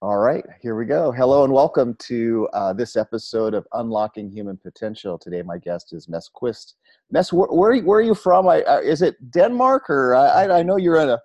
[0.00, 1.10] All right, here we go.
[1.10, 5.18] Hello and welcome to uh, this episode of Unlocking Human Potential.
[5.18, 6.76] Today, my guest is Mads Quist.
[7.10, 8.46] Mads, where, where, where, are you from?
[8.46, 11.18] I, uh, is it Denmark or I, I know you're in a.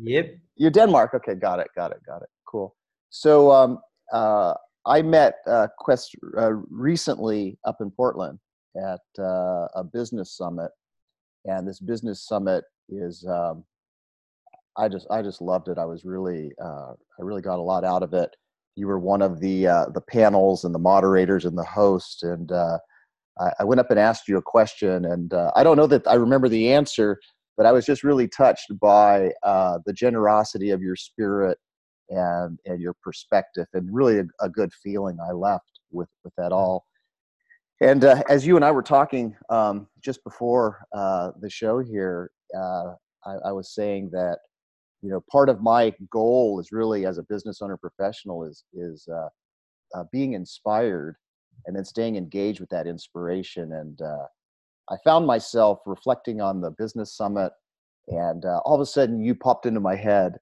[0.00, 0.36] Yep.
[0.54, 1.14] You're Denmark.
[1.14, 2.28] Okay, got it, got it, got it.
[2.46, 2.76] Cool.
[3.10, 3.80] So um,
[4.12, 4.54] uh,
[4.86, 8.38] I met uh, Quist uh, recently up in Portland
[8.76, 10.70] at uh, a business summit,
[11.46, 13.64] and this business summit is um,
[14.76, 15.78] I just I just loved it.
[15.78, 18.34] I was really uh, I really got a lot out of it.
[18.76, 22.50] You were one of the uh, the panels and the moderators and the host, and
[22.50, 22.78] uh,
[23.40, 26.06] I, I, went up and asked you a question, and uh, I don't know that
[26.08, 27.20] I remember the answer,
[27.56, 31.56] but I was just really touched by uh, the generosity of your spirit
[32.08, 36.50] and and your perspective, and really a, a good feeling I left with with that
[36.50, 36.84] all.
[37.80, 43.34] And uh, as you and I were talking um, just before the show here, I,
[43.46, 44.38] I was saying that
[45.04, 49.06] you know part of my goal is really as a business owner professional is is
[49.08, 49.28] uh,
[49.94, 51.16] uh, being inspired
[51.66, 54.26] and then staying engaged with that inspiration and uh,
[54.90, 57.52] i found myself reflecting on the business summit
[58.08, 60.32] and uh, all of a sudden you popped into my head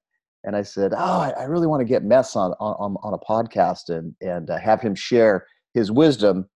[0.44, 3.18] and i said oh i, I really want to get Mads on, on on a
[3.18, 6.48] podcast and and uh, have him share his wisdom.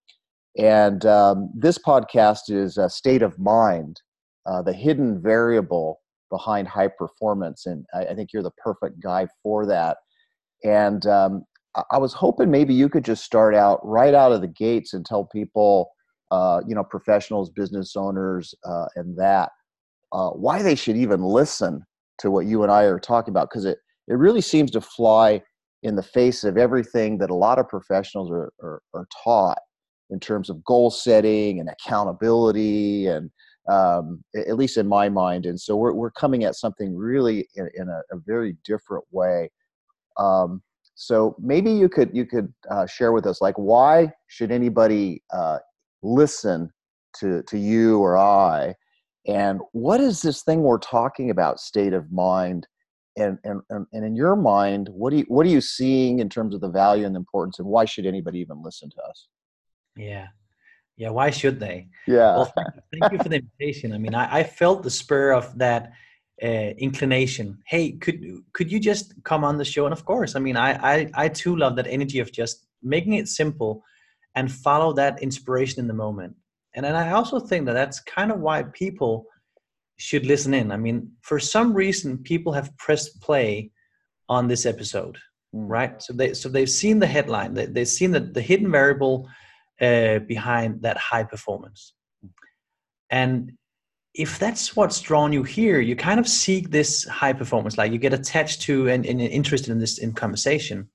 [0.59, 4.01] And um, this podcast is a state of mind
[4.47, 7.67] uh, the hidden variable behind high performance.
[7.67, 9.99] And I, I think you're the perfect guy for that.
[10.65, 11.45] And um,
[11.91, 15.05] I was hoping maybe you could just start out right out of the gates and
[15.05, 15.91] tell people,
[16.31, 19.51] uh, you know, professionals, business owners, uh, and that
[20.13, 21.85] uh, why they should even listen
[22.19, 25.43] to what you and I are talking about because it it really seems to fly
[25.83, 29.59] in the face of everything that a lot of professionals are, are, are taught
[30.11, 33.31] in terms of goal setting and accountability and
[33.69, 35.47] um, at least in my mind.
[35.47, 39.51] And so we're, we're coming at something really in, in a, a, very different way.
[40.17, 40.63] Um,
[40.95, 45.59] so maybe you could you could uh, share with us like why should anybody uh,
[46.03, 46.71] listen
[47.19, 48.75] to to you or I,
[49.27, 52.67] and what is this thing we're talking about state of mind?
[53.19, 56.55] And, and, and in your mind, what do you, what are you seeing in terms
[56.55, 59.29] of the value and importance, and why should anybody even listen to us?
[59.97, 60.27] Yeah,
[60.97, 61.89] yeah, why should they?
[62.07, 62.37] Yeah.
[62.37, 63.93] Well, thank, thank you for the invitation.
[63.93, 65.93] I mean, I, I felt the spur of that
[66.43, 66.47] uh,
[66.79, 67.59] inclination.
[67.67, 68.21] Hey, could
[68.53, 69.85] could you just come on the show?
[69.85, 73.15] And of course, I mean, I, I I too love that energy of just making
[73.15, 73.83] it simple
[74.35, 76.35] and follow that inspiration in the moment.
[76.75, 79.27] And then I also think that that's kind of why people
[79.99, 80.71] should listen in.
[80.71, 83.71] I mean, for some reason, people have pressed play
[84.29, 85.17] on this episode,
[85.55, 85.65] mm.
[85.69, 86.03] right?
[86.03, 89.29] So they so they've seen the headline, they, they've seen the, the hidden variable
[89.81, 91.95] uh, behind that high performance.
[93.11, 93.53] And
[94.15, 97.99] if that's what's drawn you here, you kind of seek this high performance, like you
[97.99, 100.89] get attached to and, and interested in this in conversation.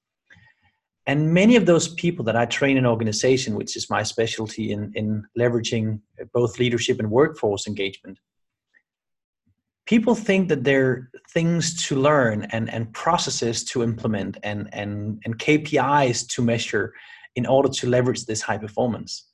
[1.07, 4.91] And many of those people that I train in organization, which is my specialty in,
[4.95, 5.99] in leveraging
[6.33, 8.19] both leadership and workforce engagement,
[9.85, 15.21] people think that there are things to learn and, and processes to implement and, and,
[15.25, 16.93] and KPIs to measure
[17.35, 19.27] in order to leverage this high performance.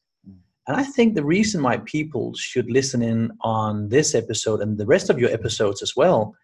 [0.68, 4.86] And I think the reason why people should listen in on this episode and the
[4.86, 6.36] rest of your episodes as well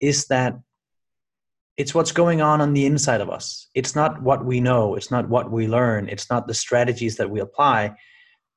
[0.00, 0.58] is that
[1.76, 3.68] it's what's going on on the inside of us.
[3.74, 7.28] It's not what we know, it's not what we learn, it's not the strategies that
[7.28, 7.94] we apply.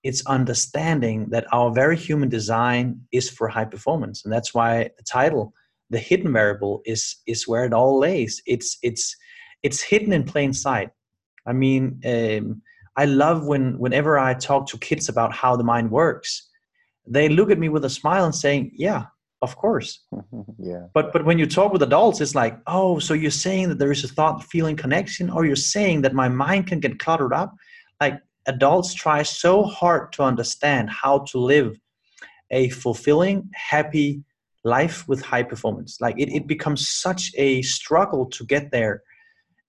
[0.04, 4.24] It's understanding that our very human design is for high performance.
[4.24, 5.54] And that's why the title,
[5.90, 8.42] The Hidden Variable, is, is where it all lays.
[8.46, 9.14] It's, it's,
[9.64, 10.92] it's hidden in plain sight
[11.50, 12.62] I mean, um,
[12.96, 16.48] I love when whenever I talk to kids about how the mind works,
[17.08, 19.06] they look at me with a smile and saying, "Yeah,
[19.42, 19.90] of course."
[20.60, 20.84] yeah.
[20.94, 23.92] But but when you talk with adults, it's like, "Oh, so you're saying that there
[23.92, 27.56] is a thought feeling connection, or you're saying that my mind can get cluttered up?"
[28.00, 31.80] Like adults try so hard to understand how to live
[32.52, 34.24] a fulfilling, happy
[34.64, 35.98] life with high performance.
[36.00, 39.04] Like it, it becomes such a struggle to get there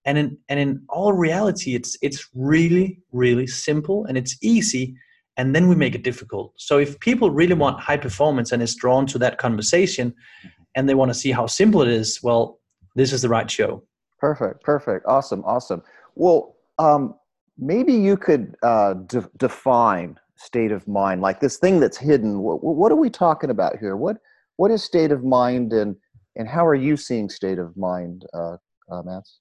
[0.05, 4.94] and in and in all reality it's it's really really simple and it's easy
[5.37, 6.52] and then we make it difficult.
[6.56, 10.12] So if people really want high performance and is drawn to that conversation
[10.76, 12.58] and they want to see how simple it is well
[12.97, 13.82] this is the right show.
[14.19, 15.06] Perfect perfect.
[15.06, 15.82] Awesome awesome.
[16.14, 17.14] Well um,
[17.58, 22.41] maybe you could uh, de- define state of mind like this thing that's hidden.
[22.41, 23.97] What, what are we talking about here?
[23.97, 24.17] What
[24.56, 25.97] what is state of mind and
[26.37, 28.56] and how are you seeing state of mind uh,
[28.91, 29.38] uh Mads?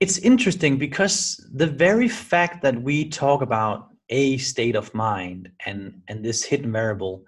[0.00, 6.02] It's interesting because the very fact that we talk about a state of mind and
[6.08, 7.24] and this hidden variable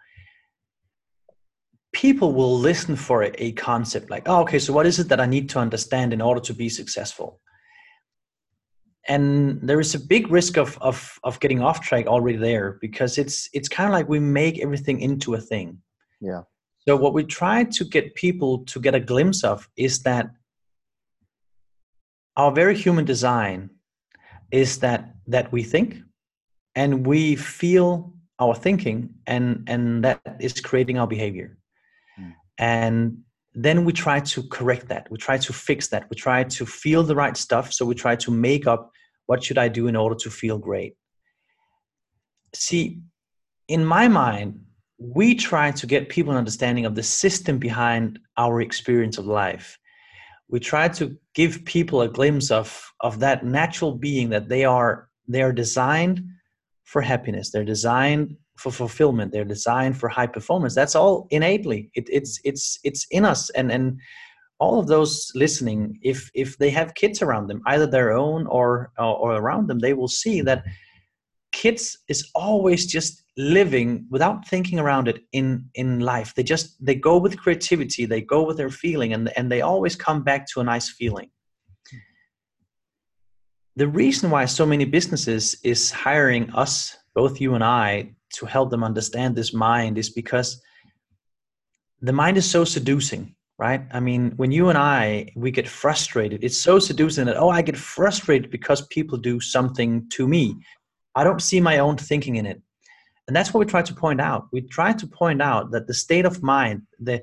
[1.93, 5.21] people will listen for a, a concept like, oh, okay, so what is it that
[5.21, 7.43] I need to understand in order to be successful?
[9.09, 13.19] and there is a big risk of, of of getting off track already there because
[13.19, 15.79] it's it's kind of like we make everything into a thing
[16.21, 16.43] yeah
[16.87, 20.31] so what we try to get people to get a glimpse of is that
[22.37, 23.71] our very human design
[24.51, 25.99] is that that we think
[26.75, 31.59] and we feel our thinking and and that is creating our behavior.
[32.19, 32.33] Mm.
[32.59, 33.19] and
[33.55, 35.11] then we try to correct that.
[35.11, 36.09] We try to fix that.
[36.09, 37.71] We try to feel the right stuff.
[37.71, 38.91] So we try to make up
[39.27, 40.95] what should i do in order to feel great.
[42.55, 43.01] See
[43.69, 44.61] in my mind
[44.99, 49.79] we try to get people an understanding of the system behind our experience of life
[50.53, 55.09] we try to give people a glimpse of of that natural being that they are
[55.27, 56.23] they are designed
[56.85, 57.51] for happiness.
[57.51, 59.33] They're designed for fulfillment.
[59.33, 60.75] They're designed for high performance.
[60.75, 61.91] That's all innately.
[61.95, 63.51] It, it's it's it's in us.
[63.51, 63.99] And and
[64.59, 68.93] all of those listening if if they have kids around them either their own or
[68.99, 70.63] or, or around them they will see that
[71.63, 76.35] kids is always just living without thinking around it in in life.
[76.35, 79.95] They just they go with creativity they go with their feeling and and they always
[80.07, 81.31] come back to a nice feeling.
[83.77, 86.75] The reason why so many businesses is hiring us
[87.15, 87.89] both you and i
[88.37, 90.49] to help them understand this mind is because
[92.09, 93.25] the mind is so seducing
[93.59, 93.83] right?
[93.99, 95.05] I mean when you and i
[95.43, 99.91] we get frustrated it's so seducing that oh i get frustrated because people do something
[100.17, 100.45] to me
[101.15, 102.61] i don't see my own thinking in it.
[103.29, 104.49] And that's what we try to point out.
[104.53, 107.23] We try to point out that the state of mind the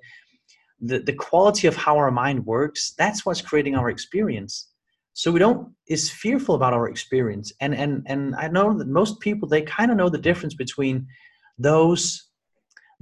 [0.82, 4.70] the, the quality of how our mind works that's what's creating our experience.
[5.14, 7.52] So we don't is fearful about our experience.
[7.60, 11.08] And and and i know that most people they kind of know the difference between
[11.58, 12.30] those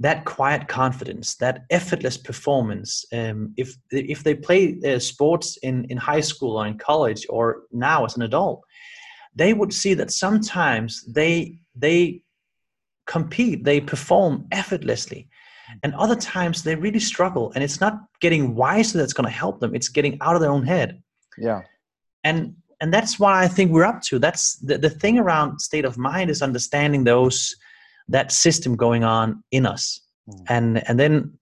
[0.00, 5.96] that quiet confidence that effortless performance um, if if they play uh, sports in in
[5.96, 8.62] high school or in college or now as an adult
[9.38, 12.22] they would see that sometimes they they
[13.06, 15.28] compete they perform effortlessly.
[15.82, 19.60] And other times they really struggle and it's not getting wiser that's going to help
[19.60, 21.02] them it's getting out of their own head.
[21.36, 21.60] Yeah.
[22.24, 25.84] And and that's what i think we're up to that's the, the thing around state
[25.84, 27.56] of mind is understanding those
[28.08, 30.00] that system going on in us.
[30.28, 30.44] Mm.
[30.48, 31.38] and and then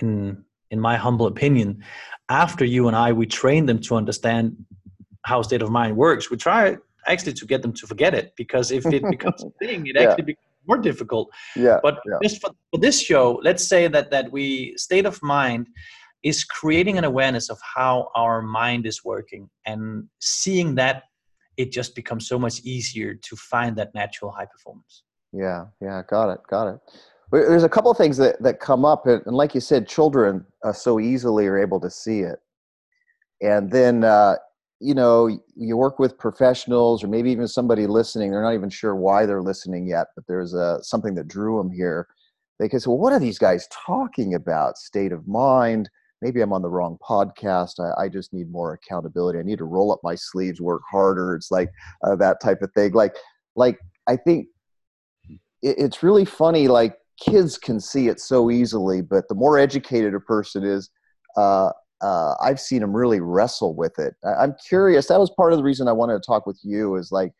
[0.00, 1.82] in in my humble opinion
[2.28, 4.56] after you and i we train them to understand
[5.22, 6.76] how state of mind works we try
[7.08, 10.02] actually to get them to forget it because if it becomes a thing it yeah.
[10.02, 12.18] actually becomes more difficult yeah but yeah.
[12.22, 15.66] just for, for this show let's say that that we state of mind
[16.22, 21.04] is creating an awareness of how our mind is working and seeing that
[21.56, 26.30] it just becomes so much easier to find that natural high performance yeah yeah got
[26.30, 26.78] it got it
[27.30, 30.72] there's a couple of things that, that come up and, like you said children uh,
[30.72, 32.38] so easily are able to see it
[33.40, 34.36] and then uh,
[34.80, 38.94] you know you work with professionals or maybe even somebody listening they're not even sure
[38.94, 42.06] why they're listening yet but there's a, something that drew them here
[42.58, 45.88] they can say well what are these guys talking about state of mind
[46.22, 47.80] maybe I'm on the wrong podcast.
[47.80, 49.38] I, I, just need more accountability.
[49.38, 51.34] I need to roll up my sleeves, work harder.
[51.34, 51.70] It's like
[52.04, 52.92] uh, that type of thing.
[52.92, 53.14] Like,
[53.56, 54.48] like I think
[55.62, 56.68] it, it's really funny.
[56.68, 60.90] Like kids can see it so easily, but the more educated a person is,
[61.36, 64.14] uh, uh, I've seen them really wrestle with it.
[64.24, 65.06] I, I'm curious.
[65.08, 66.96] That was part of the reason I wanted to talk with you.
[66.96, 67.32] Is like,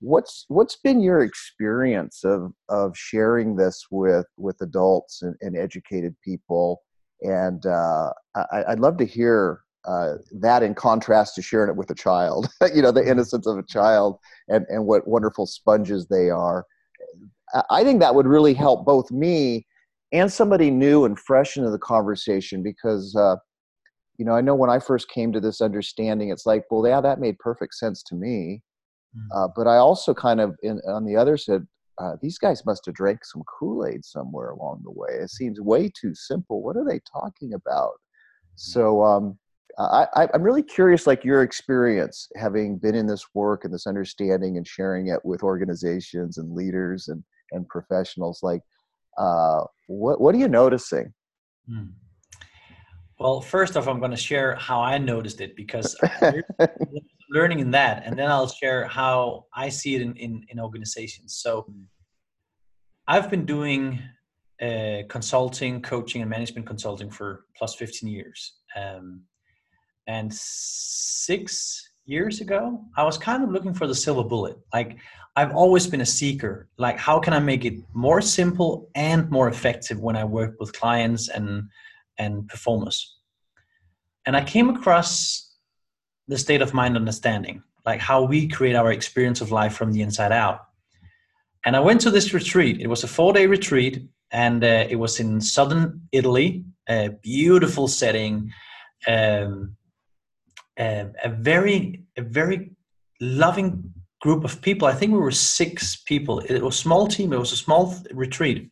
[0.00, 6.14] what's what's been your experience of of sharing this with with adults and, and educated
[6.22, 6.82] people?
[7.22, 11.90] and uh, I, would love to hear uh, that in contrast to sharing it with
[11.90, 12.48] a child.
[12.74, 13.10] you know, the mm-hmm.
[13.10, 14.18] innocence of a child
[14.48, 16.64] and and what wonderful sponges they are.
[17.70, 19.66] I think that would really help both me
[20.12, 23.14] and somebody new and fresh into the conversation because.
[23.14, 23.36] Uh,
[24.18, 27.00] you know, I know when I first came to this understanding, it's like, well, yeah,
[27.00, 28.62] that made perfect sense to me.
[29.16, 29.26] Mm.
[29.34, 31.62] Uh, but I also kind of, in, on the other side,
[31.98, 35.14] uh, these guys must have drank some Kool-Aid somewhere along the way.
[35.20, 36.62] It seems way too simple.
[36.62, 37.92] What are they talking about?
[37.92, 38.56] Mm-hmm.
[38.56, 39.38] So um,
[39.78, 44.56] I, am really curious, like your experience having been in this work and this understanding
[44.56, 47.22] and sharing it with organizations and leaders and,
[47.52, 48.40] and professionals.
[48.42, 48.62] Like,
[49.16, 51.12] uh, what what are you noticing?
[51.68, 51.86] Hmm.
[53.18, 55.96] Well, first off, I'm going to share how I noticed it because
[57.30, 61.34] learning in that, and then I'll share how I see it in, in, in organizations.
[61.34, 61.84] So mm.
[63.08, 64.00] I've been doing
[64.62, 68.54] uh, consulting, coaching, and management consulting for plus 15 years.
[68.76, 69.22] Um,
[70.06, 74.58] and six years ago, I was kind of looking for the silver bullet.
[74.72, 74.96] Like
[75.36, 76.68] I've always been a seeker.
[76.78, 80.72] Like how can I make it more simple and more effective when I work with
[80.72, 81.68] clients and
[82.18, 83.16] and performers?
[84.26, 85.48] And I came across
[86.26, 90.02] the state of mind understanding, like how we create our experience of life from the
[90.02, 90.60] inside out.
[91.64, 92.80] And I went to this retreat.
[92.80, 97.88] It was a four day retreat, and uh, it was in southern Italy, a beautiful
[97.88, 98.52] setting,
[99.06, 99.76] um,
[100.78, 102.70] a, a very a very
[103.20, 104.86] loving group of people.
[104.88, 106.40] I think we were six people.
[106.40, 107.32] It was a small team.
[107.32, 108.70] It was a small retreat,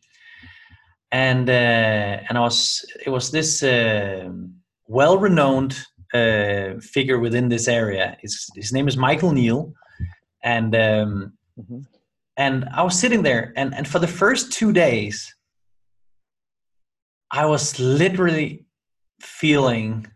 [1.11, 4.29] and uh, and I was it was this uh,
[4.87, 5.77] well renowned
[6.13, 8.17] uh, figure within this area.
[8.21, 9.73] His his name is Michael Neill,
[10.43, 11.79] and um, mm-hmm.
[12.37, 15.33] and I was sitting there, and and for the first two days,
[17.31, 18.65] I was literally
[19.21, 20.07] feeling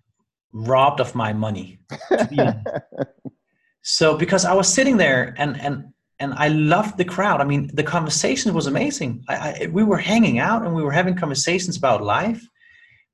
[0.53, 1.79] robbed of my money.
[3.81, 5.85] so because I was sitting there and and
[6.21, 7.41] and I loved the crowd.
[7.41, 9.11] I mean, the conversation was amazing.
[9.27, 12.41] I, I, we were hanging out and we were having conversations about life.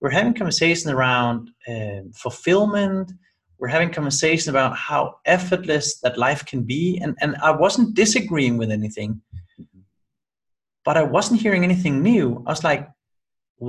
[0.02, 3.14] We're having conversations around uh, fulfillment.
[3.60, 8.58] We're having conversations about how effortless that life can be, and and I wasn't disagreeing
[8.58, 9.22] with anything,
[10.86, 12.44] but I wasn't hearing anything new.
[12.46, 12.88] I was like,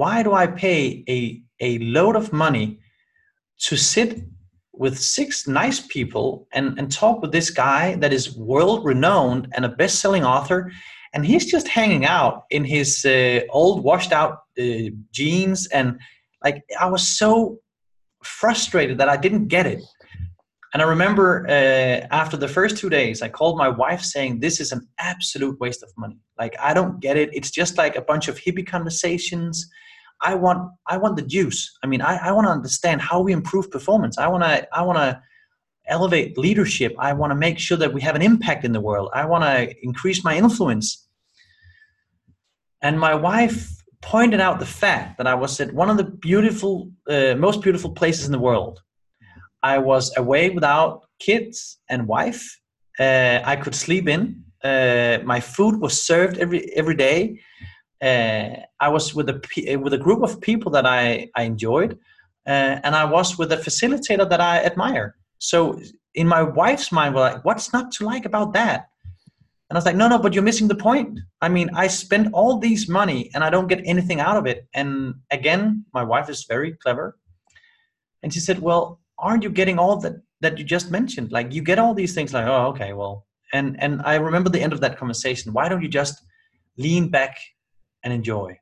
[0.00, 1.18] why do I pay a
[1.60, 2.80] a load of money
[3.66, 4.10] to sit
[4.78, 9.64] with six nice people and, and talk with this guy that is world renowned and
[9.64, 10.72] a best selling author.
[11.12, 15.66] And he's just hanging out in his uh, old washed out uh, jeans.
[15.68, 15.98] And
[16.44, 17.58] like, I was so
[18.22, 19.82] frustrated that I didn't get it.
[20.74, 24.60] And I remember uh, after the first two days, I called my wife saying, This
[24.60, 26.18] is an absolute waste of money.
[26.38, 27.30] Like, I don't get it.
[27.32, 29.68] It's just like a bunch of hippie conversations
[30.20, 31.78] I want I want the juice.
[31.82, 34.18] I mean, I, I want to understand how we improve performance.
[34.18, 35.20] I want to I want to
[35.86, 36.94] elevate leadership.
[36.98, 39.10] I want to make sure that we have an impact in the world.
[39.14, 41.08] I want to increase my influence.
[42.82, 43.70] And my wife
[44.02, 47.90] pointed out the fact that I was at one of the beautiful, uh, most beautiful
[47.90, 48.80] places in the world.
[49.62, 52.60] I was away without kids and wife.
[53.00, 54.44] Uh, I could sleep in.
[54.62, 57.40] Uh, my food was served every every day
[58.02, 58.48] uh,
[58.80, 61.98] I was with a with a group of people that I I enjoyed,
[62.46, 65.16] uh, and I was with a facilitator that I admire.
[65.38, 65.80] So
[66.14, 68.88] in my wife's mind, we're like, what's not to like about that?
[69.68, 71.20] And I was like, no, no, but you're missing the point.
[71.42, 74.66] I mean, I spend all these money and I don't get anything out of it.
[74.74, 77.18] And again, my wife is very clever,
[78.22, 81.32] and she said, well, aren't you getting all that that you just mentioned?
[81.32, 84.62] Like you get all these things, like, oh, okay, well, and and I remember the
[84.62, 85.52] end of that conversation.
[85.52, 86.24] Why don't you just
[86.76, 87.36] lean back
[88.04, 88.58] and enjoy.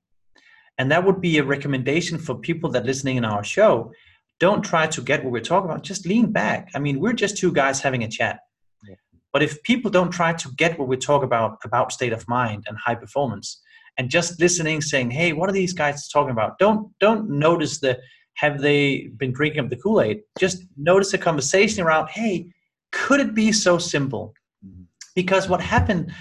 [0.78, 3.92] And that would be a recommendation for people that listening in our show.
[4.38, 5.82] Don't try to get what we're talking about.
[5.82, 6.70] Just lean back.
[6.74, 8.40] I mean, we're just two guys having a chat.
[8.86, 8.96] Yeah.
[9.32, 12.64] But if people don't try to get what we talk about about state of mind
[12.68, 13.62] and high performance,
[13.98, 17.98] and just listening, saying, "Hey, what are these guys talking about?" Don't don't notice the
[18.34, 20.20] have they been drinking up the Kool Aid.
[20.38, 22.48] Just notice a conversation around, "Hey,
[22.92, 24.82] could it be so simple?" Mm-hmm.
[25.14, 26.12] Because what happened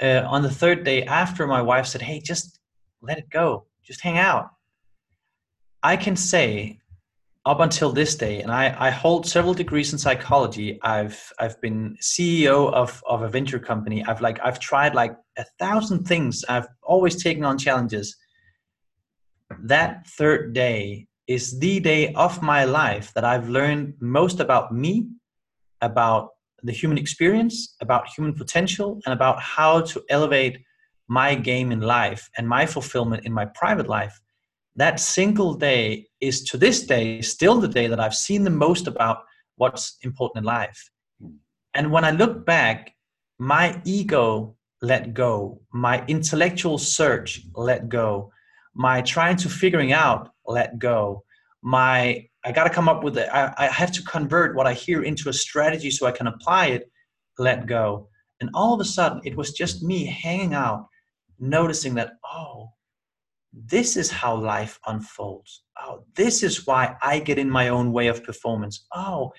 [0.00, 2.57] uh, on the third day after my wife said, "Hey, just
[3.00, 3.66] let it go.
[3.84, 4.50] Just hang out.
[5.82, 6.78] I can say
[7.46, 10.78] up until this day, and I, I hold several degrees in psychology.
[10.82, 14.04] I've I've been CEO of, of a venture company.
[14.04, 16.44] I've like I've tried like a thousand things.
[16.48, 18.16] I've always taken on challenges.
[19.62, 25.06] That third day is the day of my life that I've learned most about me,
[25.80, 26.30] about
[26.62, 30.58] the human experience, about human potential, and about how to elevate
[31.08, 34.20] my game in life and my fulfillment in my private life,
[34.76, 38.86] that single day is to this day still the day that I've seen the most
[38.86, 39.24] about
[39.56, 40.90] what's important in life.
[41.20, 41.36] Hmm.
[41.74, 42.94] And when I look back,
[43.38, 48.30] my ego let go, my intellectual search let go,
[48.74, 51.24] my trying to figuring out let go,
[51.62, 53.28] my I got to come up with it.
[53.32, 56.66] I, I have to convert what I hear into a strategy so I can apply
[56.66, 56.90] it,
[57.38, 58.08] let go.
[58.40, 60.87] And all of a sudden, it was just me hanging out
[61.38, 62.70] noticing that, oh,
[63.52, 65.64] this is how life unfolds.
[65.80, 68.86] Oh, this is why I get in my own way of performance.
[68.94, 69.32] Oh,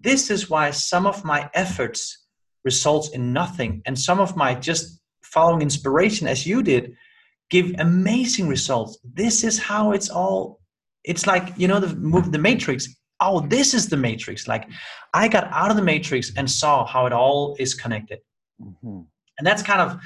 [0.00, 2.26] this is why some of my efforts
[2.64, 6.94] results in nothing and some of my just following inspiration as you did
[7.50, 8.98] give amazing results.
[9.04, 10.60] This is how it's all
[11.04, 12.88] it's like, you know the move The Matrix.
[13.20, 14.48] Oh, this is the matrix.
[14.48, 14.68] Like
[15.14, 18.18] I got out of the matrix and saw how it all is connected.
[18.60, 19.00] Mm-hmm.
[19.38, 20.00] And that's kind of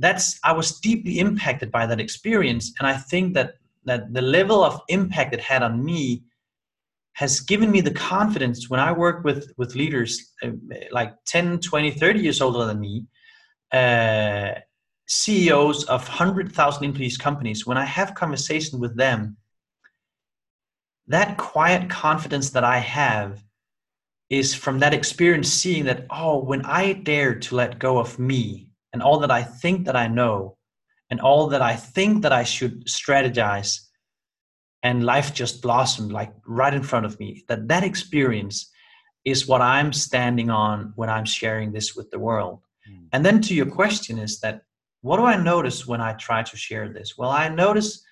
[0.00, 2.72] that's i was deeply impacted by that experience.
[2.78, 3.54] And i think that
[3.84, 6.24] that the level of impact it had on me
[7.14, 10.50] has given me the confidence when I work with with leaders uh,
[10.90, 13.04] like 10, 20, 30 years older than me,
[13.72, 14.52] uh,
[15.06, 19.36] CEOs of 100,000 employees companies, when I have conversation with them,
[21.08, 23.42] that quiet confidence that I have
[24.30, 28.69] is from that experience seeing that, oh, when I dare to let go of me
[28.92, 30.56] and all that I think that I know
[31.10, 33.78] and all that I think that I should strategize
[34.82, 38.70] and life just blossomed like right in front of me, that that experience
[39.24, 42.60] is what I'm standing on when I'm sharing this with the world.
[42.90, 43.08] Mm.
[43.12, 44.62] And then to your question is that
[45.02, 47.18] what do I notice when I try to share this?
[47.18, 48.02] Well, I notice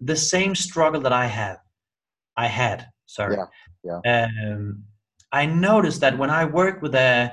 [0.00, 1.58] the same struggle that I have.
[2.36, 3.36] I had, sorry.
[3.84, 4.00] Yeah.
[4.04, 4.26] yeah.
[4.26, 4.84] Um,
[5.32, 7.32] I noticed that when I work with a,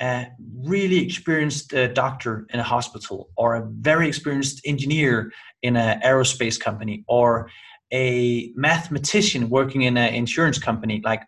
[0.00, 0.26] a
[0.62, 6.58] really experienced uh, doctor in a hospital, or a very experienced engineer in an aerospace
[6.58, 7.50] company, or
[7.92, 11.22] a mathematician working in an insurance company, like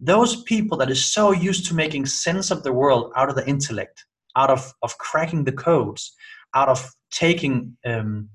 [0.00, 3.46] those people that is so used to making sense of the world out of the
[3.48, 4.04] intellect,
[4.36, 6.14] out of, of cracking the codes,
[6.54, 8.28] out of taking um,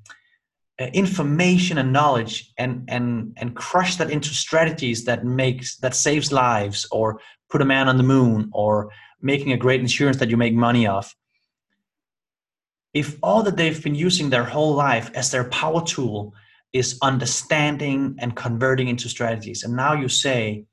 [0.80, 6.32] uh, information and knowledge and and and crush that into strategies that makes that saves
[6.32, 8.90] lives or put a man on the moon or
[9.22, 11.16] making a great insurance that you make money off.
[12.94, 16.34] If all that they've been using their whole life as their power tool
[16.74, 20.66] is understanding and converting into strategies and now you say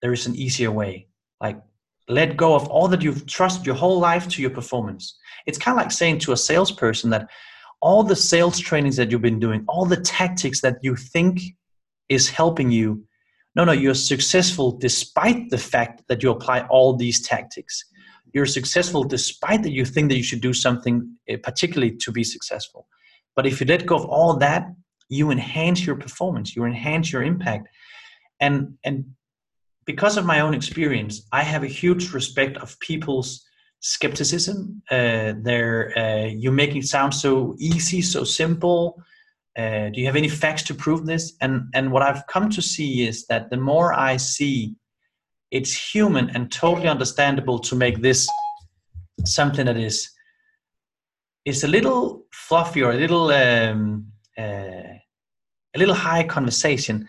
[0.00, 1.08] there is an easier way
[1.40, 1.60] like
[2.08, 5.16] let go of all that you've trusted your whole life to your performance.
[5.46, 7.28] It's kind of like saying to a salesperson that
[7.80, 11.40] all the sales trainings that you've been doing, all the tactics that you think
[12.08, 13.04] is helping you,
[13.54, 17.84] no, no, you're successful despite the fact that you apply all these tactics.
[18.32, 22.24] You're successful despite that you think that you should do something eh, particularly to be
[22.24, 22.88] successful.
[23.36, 24.66] But if you let go of all that,
[25.08, 27.68] you enhance your performance, you enhance your impact.
[28.40, 29.04] And and
[29.84, 33.44] because of my own experience, I have a huge respect of people's
[33.80, 34.82] skepticism.
[34.90, 39.00] Uh, they're uh, you make it sound so easy, so simple.
[39.56, 41.34] Uh, do you have any facts to prove this?
[41.40, 44.74] And and what I've come to see is that the more I see,
[45.50, 48.28] it's human and totally understandable to make this
[49.24, 50.10] something that is
[51.44, 54.94] is a little fluffy or a little um, uh,
[55.74, 57.08] a little high conversation.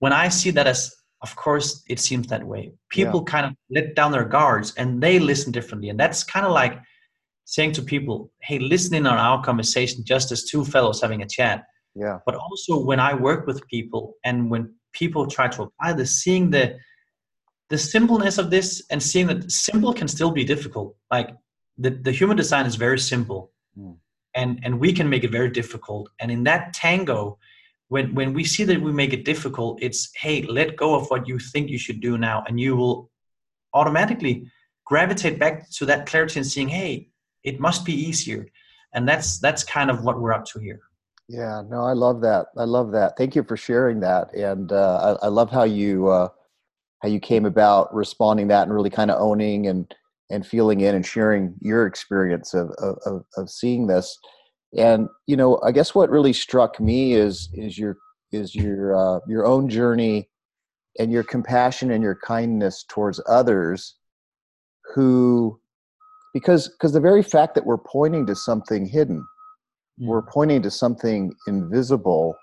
[0.00, 3.32] When I see that as of course it seems that way people yeah.
[3.32, 6.80] kind of let down their guards and they listen differently and that's kind of like
[7.44, 11.64] saying to people hey listening on our conversation just as two fellows having a chat
[11.94, 12.18] yeah.
[12.24, 16.50] But also when i work with people and when people try to apply this seeing
[16.50, 16.76] the
[17.68, 20.96] the simpleness of this and seeing that simple can still be difficult.
[21.08, 21.30] Like
[21.78, 23.52] the, the human design is very simple.
[23.78, 23.96] Mm.
[24.34, 26.10] and and we can make it very difficult.
[26.20, 27.38] And in that tango
[27.88, 31.26] when when we see that we make it difficult it's hey let go of what
[31.28, 32.44] you think you should do now.
[32.46, 33.10] And you will
[33.74, 34.50] automatically
[34.84, 37.08] gravitate back to that clarity and seeing hey
[37.44, 38.46] it must be easier.
[38.94, 40.80] And that's that's kind of what we're up to here
[41.30, 45.16] yeah no i love that i love that thank you for sharing that and uh,
[45.22, 46.28] I, I, love how you uh,
[47.02, 49.94] how you came about responding that and really kind of owning and
[50.30, 54.18] and feeling in and sharing your experience of of, of seeing this
[54.76, 57.96] and you know i guess what really struck me is is your
[58.32, 60.28] is your uh, your own journey
[60.98, 63.94] and your compassion and your kindness towards others
[64.94, 65.60] who
[66.34, 69.24] because because the very fact that we're pointing to something hidden.
[70.00, 72.34] We're pointing to something invisible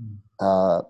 [0.00, 0.16] mm.
[0.40, 0.82] uh,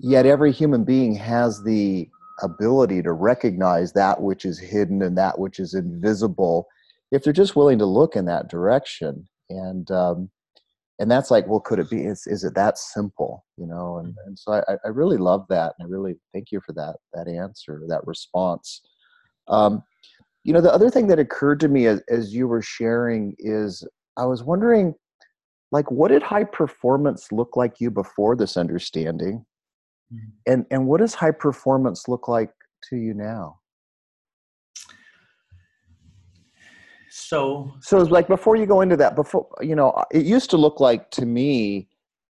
[0.00, 2.08] yet every human being has the
[2.42, 6.66] ability to recognize that which is hidden and that which is invisible
[7.10, 9.28] if they're just willing to look in that direction.
[9.50, 10.30] And um,
[11.00, 13.98] and that's like well could it be is, is it that simple you know?
[13.98, 16.96] And, and so I, I really love that and i really thank you for that
[17.14, 18.82] that answer that response.
[19.48, 19.82] Um,
[20.44, 23.86] you know the other thing that occurred to me as, as you were sharing is
[24.18, 24.94] i was wondering
[25.70, 29.44] like what did high performance look like you before this understanding?
[30.12, 30.52] Mm-hmm.
[30.52, 32.50] and and what does high performance look like
[32.88, 33.58] to you now?
[37.10, 40.56] So so it's like before you go into that before you know it used to
[40.56, 41.88] look like to me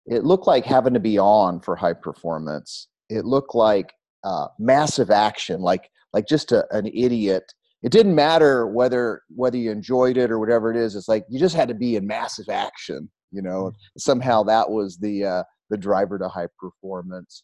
[0.05, 2.89] it looked like having to be on for high performance.
[3.09, 3.93] It looked like
[4.23, 7.51] uh, massive action like like just a, an idiot
[7.83, 11.39] it didn't matter whether whether you enjoyed it or whatever it is it's like you
[11.39, 13.97] just had to be in massive action you know mm-hmm.
[13.97, 17.43] somehow that was the uh, the driver to high performance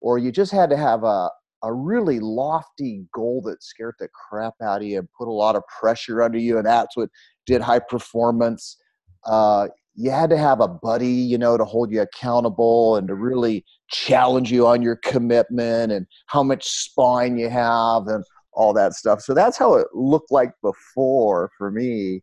[0.00, 1.30] or you just had to have a,
[1.62, 5.56] a really lofty goal that scared the crap out of you and put a lot
[5.56, 7.10] of pressure under you, and that's what
[7.46, 8.76] did high performance.
[9.24, 13.14] Uh, you had to have a buddy, you know, to hold you accountable and to
[13.14, 18.22] really challenge you on your commitment and how much spine you have and
[18.56, 19.20] all that stuff.
[19.20, 22.22] So that's how it looked like before for me.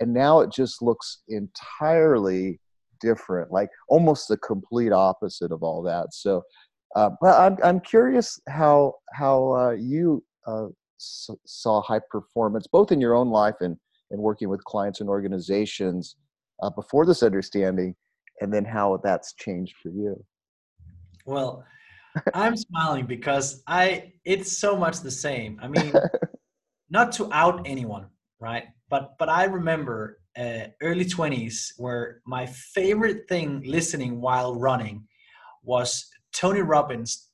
[0.00, 2.60] And now it just looks entirely
[3.00, 6.14] different, like almost the complete opposite of all that.
[6.14, 6.42] So,
[6.96, 10.68] uh, but I'm, I'm curious how, how uh, you uh,
[10.98, 13.76] saw high performance, both in your own life and,
[14.10, 16.16] and working with clients and organizations
[16.62, 17.94] uh, before this understanding,
[18.40, 20.24] and then how that's changed for you.
[21.26, 21.64] Well,
[22.34, 25.58] I'm smiling because I it's so much the same.
[25.62, 25.92] I mean,
[26.90, 28.06] not to out anyone,
[28.40, 28.64] right?
[28.88, 35.06] But but I remember uh, early 20s where my favorite thing listening while running
[35.62, 37.28] was Tony Robbins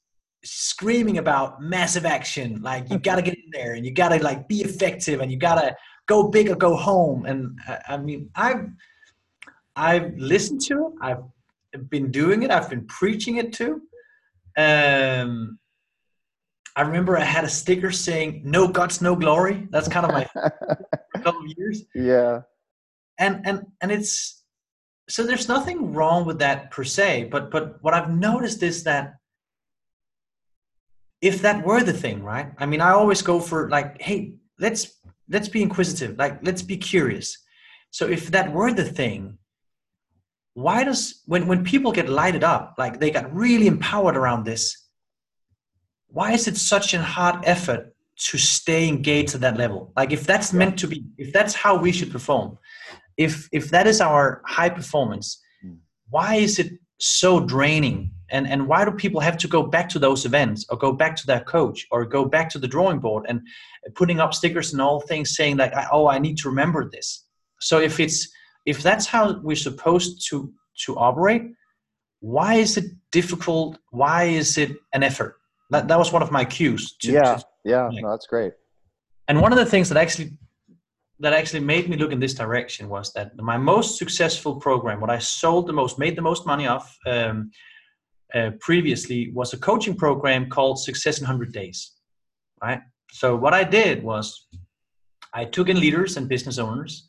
[0.44, 4.22] screaming about massive action like you got to get in there and you got to
[4.22, 5.74] like be effective and you got to
[6.06, 8.68] go big or go home and uh, I mean I've
[9.74, 13.82] I've listened to it I've been doing it I've been preaching it too
[14.58, 15.58] um,
[16.74, 20.26] I remember I had a sticker saying "No guts, no glory." That's kind of my
[21.22, 21.82] couple of years.
[21.94, 22.42] Yeah.
[23.18, 24.44] And and and it's
[25.08, 29.14] so there's nothing wrong with that per se, but but what I've noticed is that
[31.20, 32.52] if that were the thing, right?
[32.58, 36.76] I mean, I always go for like, hey, let's let's be inquisitive, like let's be
[36.76, 37.36] curious.
[37.90, 39.37] So if that were the thing,
[40.58, 44.88] why does when when people get lighted up like they got really empowered around this
[46.08, 49.92] why is it such a hard effort to stay engaged at that level?
[49.96, 52.58] Like if that's meant to be if that's how we should perform
[53.16, 55.74] if if that is our high performance hmm.
[56.10, 58.10] why is it so draining?
[58.30, 61.14] And and why do people have to go back to those events or go back
[61.16, 63.40] to their coach or go back to the drawing board and
[63.94, 67.08] putting up stickers and all things saying like oh i need to remember this.
[67.60, 68.20] So if it's
[68.72, 70.36] if that's how we're supposed to
[70.84, 71.44] to operate
[72.20, 73.78] why is it difficult?
[73.90, 75.36] Why is it an effort?
[75.70, 78.52] That, that was one of my cues to, yeah to, yeah no, that's great.
[79.28, 80.32] And one of the things that actually
[81.20, 85.10] that actually made me look in this direction was that my most successful program what
[85.10, 87.50] i sold the most made the most money off um,
[88.36, 91.94] uh, previously was a coaching program called success in 100 days
[92.62, 92.80] right?
[93.10, 94.46] So what i did was
[95.34, 97.07] i took in leaders and business owners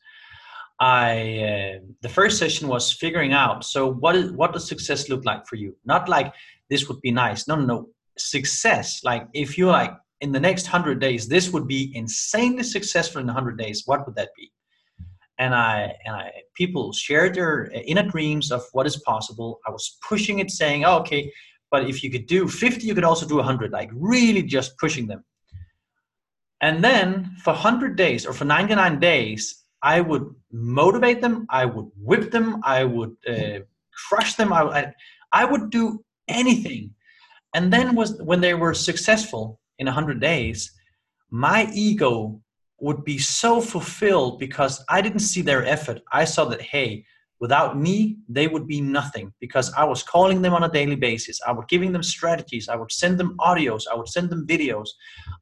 [0.79, 5.25] I uh, the first session was figuring out so what is what does success look
[5.25, 5.75] like for you?
[5.85, 6.33] Not like
[6.69, 7.47] this would be nice.
[7.47, 7.89] No, no, no.
[8.17, 9.03] Success.
[9.03, 13.27] Like if you like in the next hundred days, this would be insanely successful in
[13.27, 13.83] hundred days.
[13.85, 14.51] What would that be?
[15.37, 19.59] And I and I people shared their inner dreams of what is possible.
[19.67, 21.31] I was pushing it, saying, oh, okay,
[21.71, 23.71] but if you could do 50, you could also do 100.
[23.71, 25.23] Like really just pushing them.
[26.61, 31.45] And then for 100 days or for 99 days, I would motivate them.
[31.49, 32.61] I would whip them.
[32.63, 33.59] I would uh,
[34.07, 34.51] crush them.
[34.53, 34.93] I, I,
[35.31, 36.93] I would do anything.
[37.53, 40.71] And then was when they were successful in 100 days,
[41.31, 42.41] my ego
[42.79, 46.01] would be so fulfilled because I didn't see their effort.
[46.11, 47.05] I saw that, hey,
[47.39, 51.39] Without me, they would be nothing because I was calling them on a daily basis.
[51.47, 52.67] I was giving them strategies.
[52.67, 53.84] I would send them audios.
[53.89, 54.89] I would send them videos.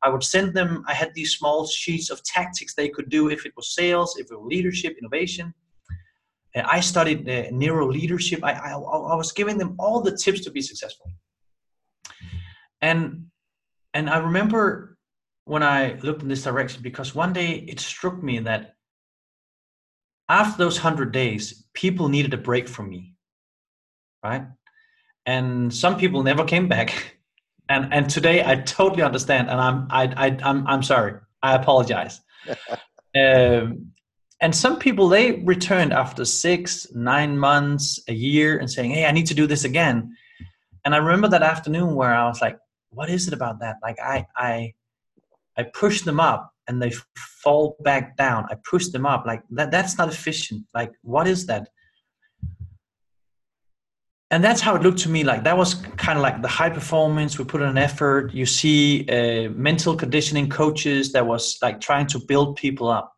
[0.04, 3.48] I would send them, I had these small sheets of tactics they could do if
[3.48, 5.54] it was sales, if it was leadership, innovation.
[6.56, 8.44] I studied uh, neuro leadership.
[8.44, 11.12] I, I, I was giving them all the tips to be successful.
[12.82, 13.28] And,
[13.94, 14.98] and I remember
[15.46, 18.76] when I looked in this direction because one day it struck me that
[20.30, 23.18] after those 100 days people needed a break from me
[24.24, 24.44] right?
[25.26, 27.14] And some people never came back.
[27.70, 31.16] And and today i totally understand and i'm i, I i'm i'm sorry.
[31.44, 32.22] I apologize.
[33.16, 33.94] Um,
[34.42, 39.12] and some people they returned after six nine months a year and saying hey i
[39.12, 40.16] need to do this again.
[40.86, 42.58] And i remember that afternoon where i was like
[42.92, 43.76] what is it about that?
[43.84, 44.74] Like i i
[45.58, 46.92] i pushed them up and they
[47.44, 48.46] fall back down.
[48.50, 50.66] I push them up like that that's not efficient.
[50.74, 51.70] Like what is that?
[54.30, 56.70] And that's how it looked to me like that was kind of like the high
[56.70, 57.40] performance.
[57.40, 58.34] We put in an effort.
[58.34, 63.14] You see uh, mental conditioning coaches that was like trying to build people up.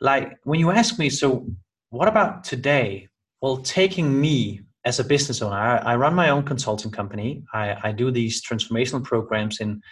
[0.00, 1.46] Like when you ask me so
[1.90, 3.08] what about today?
[3.40, 7.42] Well taking me as a business owner i, I run my own consulting company.
[7.52, 9.82] I, I do these transformational programs in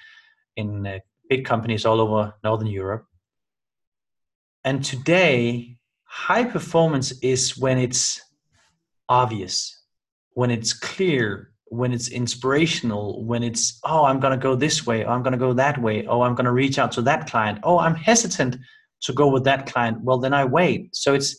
[0.57, 0.99] in uh,
[1.29, 3.07] big companies all over Northern Europe.
[4.65, 8.21] And today, high performance is when it's
[9.09, 9.83] obvious,
[10.33, 15.05] when it's clear, when it's inspirational, when it's, oh, I'm going to go this way,
[15.05, 17.29] oh, I'm going to go that way, oh, I'm going to reach out to that
[17.29, 18.57] client, oh, I'm hesitant
[19.03, 20.01] to go with that client.
[20.03, 20.95] Well, then I wait.
[20.97, 21.37] So it's,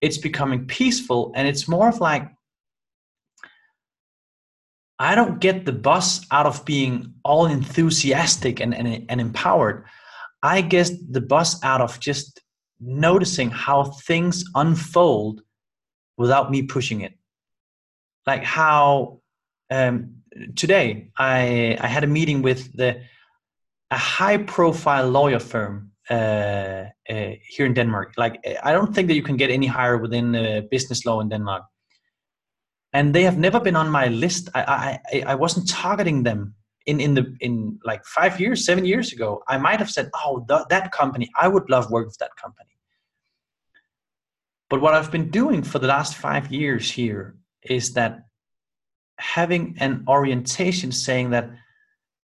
[0.00, 2.28] it's becoming peaceful and it's more of like
[4.98, 9.84] I don't get the buzz out of being all enthusiastic and, and, and empowered.
[10.42, 12.40] I get the buzz out of just
[12.80, 15.42] noticing how things unfold
[16.16, 17.12] without me pushing it.
[18.26, 19.20] Like how
[19.70, 20.16] um,
[20.54, 23.02] today I, I had a meeting with the
[23.92, 28.14] a high profile lawyer firm uh, uh, here in Denmark.
[28.16, 31.28] Like I don't think that you can get any higher within uh, business law in
[31.28, 31.64] Denmark
[32.96, 34.48] and they have never been on my list.
[34.54, 34.62] I
[35.12, 36.54] I, I wasn't targeting them
[36.90, 39.42] in in the in like five years, seven years ago.
[39.54, 42.74] I might have said, oh, th- that company, I would love work with that company.
[44.70, 48.12] But what I've been doing for the last five years here is that
[49.18, 51.50] having an orientation saying that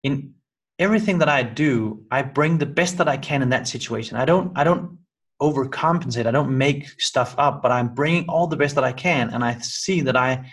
[0.02, 0.34] in
[0.78, 4.18] everything that I do, I bring the best that I can in that situation.
[4.18, 4.99] I don't I don't
[5.40, 6.26] overcompensate.
[6.26, 9.30] I don't make stuff up, but I'm bringing all the best that I can.
[9.30, 10.52] And I see that I,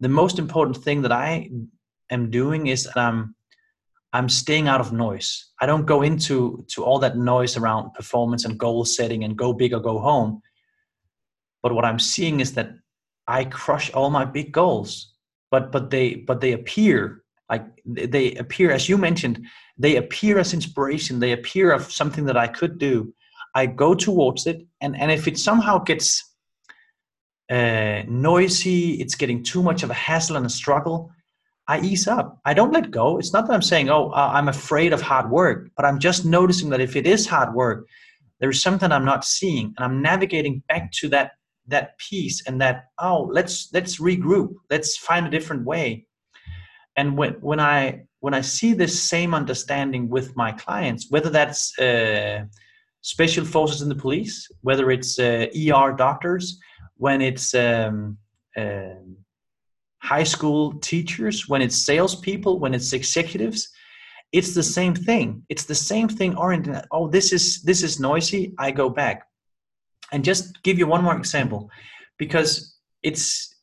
[0.00, 1.50] the most important thing that I
[2.10, 3.34] am doing is that I'm,
[4.12, 5.50] I'm staying out of noise.
[5.60, 9.52] I don't go into to all that noise around performance and goal setting and go
[9.52, 10.40] big or go home.
[11.62, 12.70] But what I'm seeing is that
[13.26, 15.14] I crush all my big goals,
[15.50, 19.44] but but they but they appear like they appear as you mentioned.
[19.76, 21.20] They appear as inspiration.
[21.20, 23.12] They appear of something that I could do
[23.54, 26.24] I go towards it, and and if it somehow gets
[27.50, 31.10] uh, noisy, it's getting too much of a hassle and a struggle.
[31.66, 32.40] I ease up.
[32.46, 33.18] I don't let go.
[33.18, 36.24] It's not that I'm saying, oh, uh, I'm afraid of hard work, but I'm just
[36.24, 37.86] noticing that if it is hard work,
[38.40, 41.32] there is something I'm not seeing, and I'm navigating back to that
[41.68, 44.54] that piece and that oh, let's let's regroup.
[44.70, 46.06] Let's find a different way.
[46.96, 51.78] And when when I when I see this same understanding with my clients, whether that's
[51.78, 52.44] uh,
[53.02, 56.58] special forces in the police, whether it's uh, ER doctors,
[56.96, 58.18] when it's um,
[58.56, 58.94] uh,
[60.02, 63.68] high school teachers, when it's salespeople, when it's executives,
[64.32, 65.42] it's the same thing.
[65.48, 66.84] It's the same thing oriented.
[66.90, 68.54] Oh, this is this is noisy.
[68.58, 69.26] I go back,
[70.12, 71.70] and just give you one more example,
[72.18, 73.54] because it's.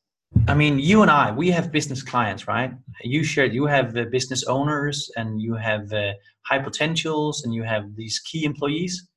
[0.49, 2.71] I mean, you and I, we have business clients, right?
[3.03, 3.45] You share.
[3.45, 6.13] You have uh, business owners, and you have uh,
[6.47, 9.07] high potentials, and you have these key employees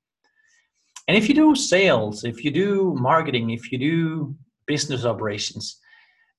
[1.09, 5.79] and if you do sales, if you do marketing, if you do business operations,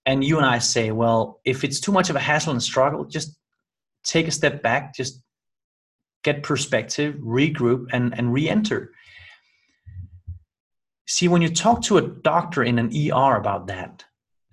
[0.06, 3.04] and you and I say, well, if it's too much of a hassle and struggle,
[3.06, 3.36] just
[4.04, 5.22] take a step back, just
[6.24, 8.92] get perspective, regroup, and, and re enter.
[11.08, 14.06] See, when you talk to a doctor in an ER about that,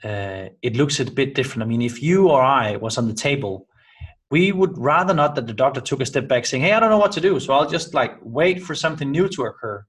[0.03, 1.63] uh, it looks a bit different.
[1.63, 3.67] I mean, if you or I was on the table,
[4.31, 6.91] we would rather not that the doctor took a step back saying, Hey, I don't
[6.91, 7.39] know what to do.
[7.39, 9.85] So I'll just like wait for something new to occur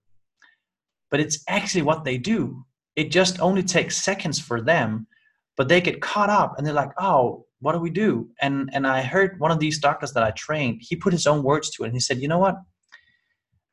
[1.10, 2.66] but it's actually what they do.
[2.96, 5.08] It just only takes seconds for them,
[5.56, 8.30] but they get caught up and they're like, oh, what do we do?
[8.42, 11.44] And and I heard one of these doctors that I trained, he put his own
[11.44, 12.56] words to it and he said, you know what?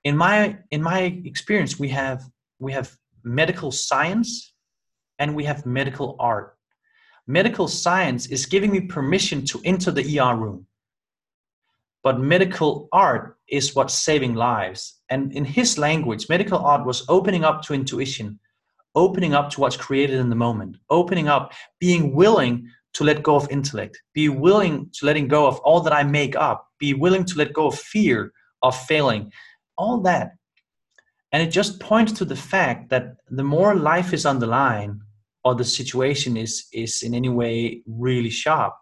[0.05, 2.23] In my in my experience, we have
[2.59, 4.55] we have medical science
[5.19, 6.57] and we have medical art.
[7.27, 10.67] Medical science is giving me permission to enter the ER room.
[12.03, 15.01] But medical art is what's saving lives.
[15.15, 18.41] And in his language, medical art was opening up to intuition,
[18.97, 23.37] opening up to what's created in the moment, opening up, being willing to let go
[23.37, 27.25] of intellect, be willing to letting go of all that I make up, be willing
[27.27, 29.31] to let go of fear of failing,
[29.79, 30.33] all that.
[31.31, 35.01] And it just points to the fact that the more life is on the line
[35.45, 38.75] or the situation is, is in any way really sharp,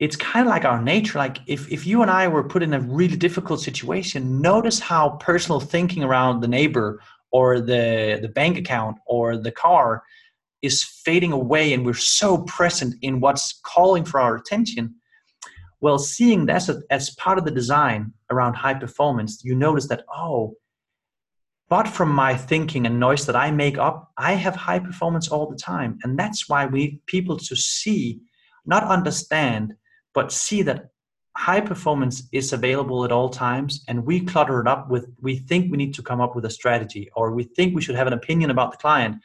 [0.00, 2.74] it's kind of like our nature like if, if you and i were put in
[2.74, 8.56] a really difficult situation notice how personal thinking around the neighbor or the the bank
[8.56, 10.02] account or the car
[10.62, 14.92] is fading away and we're so present in what's calling for our attention.
[15.80, 19.88] Well seeing that as, a, as part of the design around high performance you notice
[19.88, 20.54] that oh
[21.68, 25.48] but from my thinking and noise that i make up i have high performance all
[25.48, 25.98] the time.
[26.02, 28.20] And that's why we people to see
[28.66, 29.74] not understand
[30.14, 30.90] but see that
[31.38, 35.70] high performance is available at all times and we clutter it up with we think
[35.70, 38.12] we need to come up with a strategy or we think we should have an
[38.12, 39.16] opinion about the client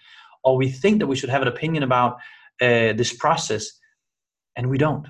[0.44, 2.18] or we think that we should have an opinion about
[2.62, 3.68] uh, this process
[4.56, 5.08] and we don't.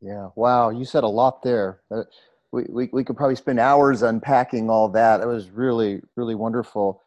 [0.00, 1.82] Yeah wow you said a lot there.
[1.88, 2.02] Uh,
[2.50, 5.20] we, we, we could probably spend hours unpacking all that.
[5.20, 7.00] It was really really wonderful.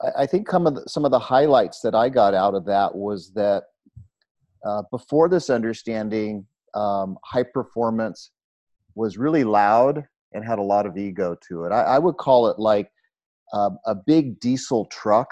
[0.00, 2.64] I, I think some of the, some of the highlights that i got out of
[2.66, 3.64] that was that
[4.64, 8.30] uh, before this understanding, um, high performance
[8.94, 11.72] was really loud and had a lot of ego to it.
[11.72, 12.90] I, I would call it like
[13.52, 15.28] uh, a big diesel truck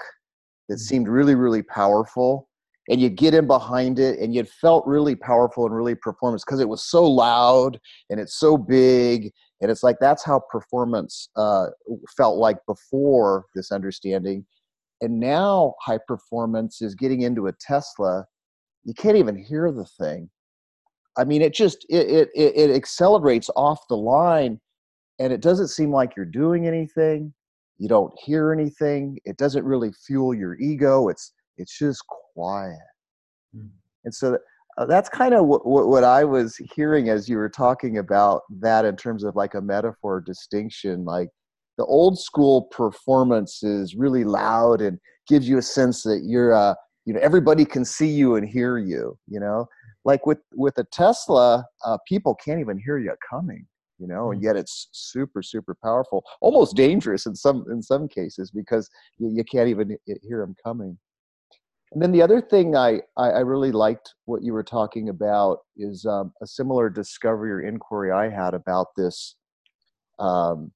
[0.67, 0.79] that mm.
[0.79, 2.47] seemed really, really powerful.
[2.89, 6.59] And you get in behind it, and you felt really powerful and really performance because
[6.59, 9.31] it was so loud and it's so big.
[9.61, 11.67] And it's like that's how performance uh,
[12.17, 14.43] felt like before this understanding.
[15.01, 18.25] And now high performance is getting into a Tesla.
[18.85, 20.29] You can't even hear the thing.
[21.17, 24.59] I mean, it just it it it accelerates off the line,
[25.19, 27.33] and it doesn't seem like you're doing anything
[27.79, 32.03] you don't hear anything it doesn't really fuel your ego it's it's just
[32.35, 32.77] quiet
[33.55, 33.69] mm.
[34.05, 34.37] and so
[34.77, 38.85] uh, that's kind of what, what i was hearing as you were talking about that
[38.85, 41.29] in terms of like a metaphor distinction like
[41.77, 46.75] the old school performance is really loud and gives you a sense that you're uh
[47.09, 49.67] you know everybody can see you and hear you you know
[50.05, 53.65] like with with a tesla uh, people can't even hear you coming
[53.97, 54.43] you know and mm.
[54.43, 59.43] yet it's super super powerful almost dangerous in some in some cases because you, you
[59.43, 60.95] can't even hear them coming
[61.91, 66.05] and then the other thing I, I, really liked what you were talking about is
[66.05, 69.33] um, a similar discovery or inquiry I had about this,
[70.19, 70.71] um,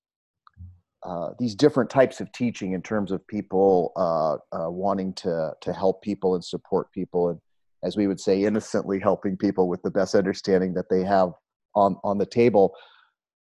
[1.05, 5.73] uh, these different types of teaching in terms of people uh, uh, wanting to to
[5.73, 7.39] help people and support people, and
[7.83, 11.31] as we would say, innocently helping people with the best understanding that they have
[11.75, 12.73] on on the table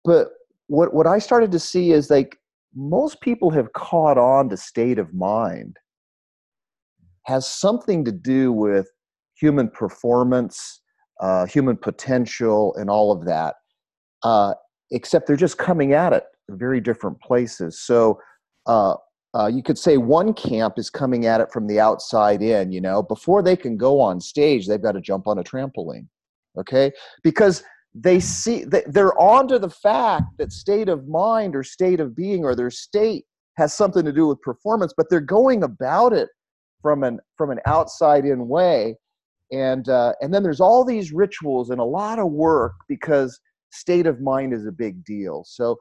[0.07, 0.29] but
[0.67, 2.39] what what I started to see is like
[2.73, 5.77] most people have caught on to state of mind
[7.25, 8.87] has something to do with
[9.35, 10.81] human performance,
[11.19, 13.55] uh, human potential, and all of that.
[14.23, 14.53] Uh,
[14.91, 17.81] except they're just coming at it very different places.
[17.81, 18.19] So
[18.65, 18.95] uh,
[19.33, 22.71] uh, you could say one camp is coming at it from the outside in.
[22.71, 26.07] You know, before they can go on stage, they've got to jump on a trampoline.
[26.57, 26.91] Okay,
[27.23, 32.43] because they see they're onto the fact that state of mind or state of being
[32.43, 33.25] or their state
[33.57, 36.29] has something to do with performance but they're going about it
[36.81, 38.95] from an from an outside in way
[39.51, 43.39] and uh, and then there's all these rituals and a lot of work because
[43.71, 45.77] state of mind is a big deal so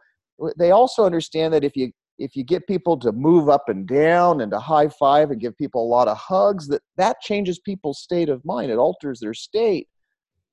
[0.59, 4.41] they also understand that if you if you get people to move up and down
[4.41, 8.01] and to high five and give people a lot of hugs that that changes people's
[8.01, 9.87] state of mind it alters their state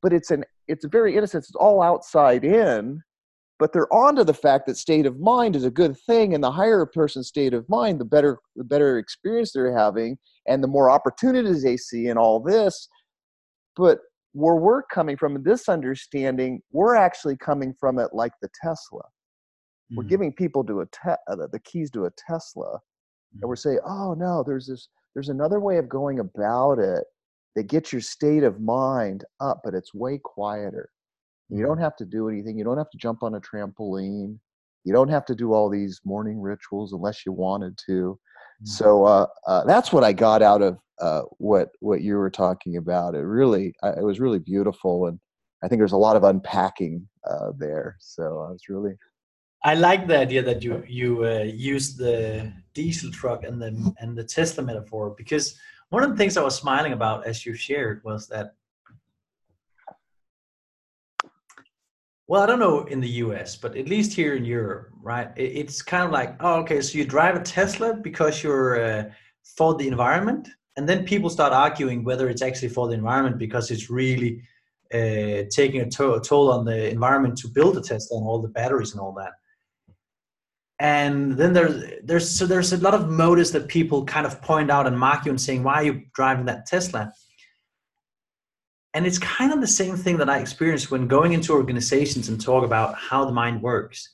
[0.02, 1.44] but it's an it's a very innocent.
[1.44, 3.02] It's all outside in,
[3.60, 6.52] but they're onto the fact that state of mind is a good thing, and the
[6.52, 10.18] higher a person's state of mind, the better the better experience they're having,
[10.48, 12.88] and the more opportunities they see in all this.
[13.76, 14.00] But
[14.34, 19.02] where we're coming from this understanding, we're actually coming from it like the Tesla.
[19.92, 19.98] Mm-hmm.
[19.98, 23.40] We're giving people to a te- uh, the keys to a Tesla, mm-hmm.
[23.42, 27.04] and we're saying, "Oh no, there's this, there's another way of going about it
[27.56, 30.90] that gets your state of mind up, but it's way quieter.
[31.50, 31.84] You don't mm-hmm.
[31.84, 32.58] have to do anything.
[32.58, 34.40] You don't have to jump on a trampoline.
[34.86, 37.92] You don't have to do all these morning rituals unless you wanted to.
[37.92, 38.66] Mm-hmm.
[38.66, 42.78] So uh, uh, that's what I got out of uh, what what you were talking
[42.78, 43.16] about.
[43.16, 45.20] It really, it was really beautiful, and
[45.64, 47.98] I think there's a lot of unpacking uh, there.
[48.00, 48.94] So I was really.
[49.66, 54.18] I like the idea that you you uh, use the diesel truck and the and
[54.18, 55.58] the Tesla metaphor because
[55.90, 58.56] one of the things I was smiling about as you shared was that,
[62.28, 65.30] well, I don't know in the US, but at least here in Europe, right?
[65.38, 69.04] It's kind of like, oh, okay, so you drive a Tesla because you're uh,
[69.56, 70.50] for the environment.
[70.76, 74.42] And then people start arguing whether it's actually for the environment because it's really
[74.92, 78.42] uh, taking a, to- a toll on the environment to build a Tesla and all
[78.42, 79.34] the batteries and all that
[80.80, 84.72] and then there's there's so there's a lot of motives that people kind of point
[84.72, 87.12] out and mark you and saying why are you driving that tesla?
[88.96, 92.40] And it's kind of the same thing that i experienced when going into organizations and
[92.40, 94.10] talk about how the mind works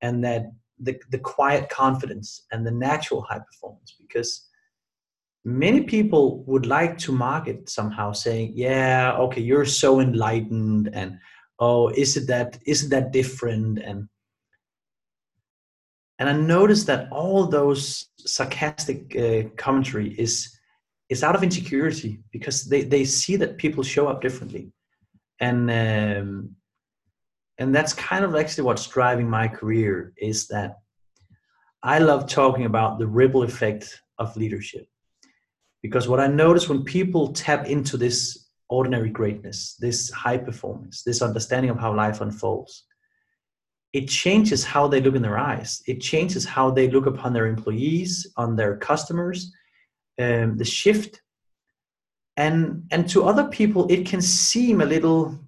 [0.00, 0.44] and that
[0.78, 4.48] the, the quiet confidence and the natural high performance because
[5.44, 11.18] many people would like to market somehow saying yeah okay you're so enlightened and
[11.62, 13.78] oh is it that isn't that different?
[13.78, 14.08] And
[16.22, 20.56] and I noticed that all those sarcastic uh, commentary is
[21.08, 24.70] is out of insecurity because they, they see that people show up differently,
[25.40, 26.54] and um,
[27.58, 30.76] and that's kind of actually what's driving my career is that
[31.82, 34.86] I love talking about the ripple effect of leadership.
[35.82, 41.20] Because what I notice when people tap into this ordinary greatness, this high performance, this
[41.20, 42.84] understanding of how life unfolds,
[43.92, 45.82] it changes how they look in their eyes.
[45.86, 49.52] It changes how they look upon their employees, on their customers,
[50.18, 51.20] um, the shift.
[52.36, 55.38] And, and to other people, it can seem a little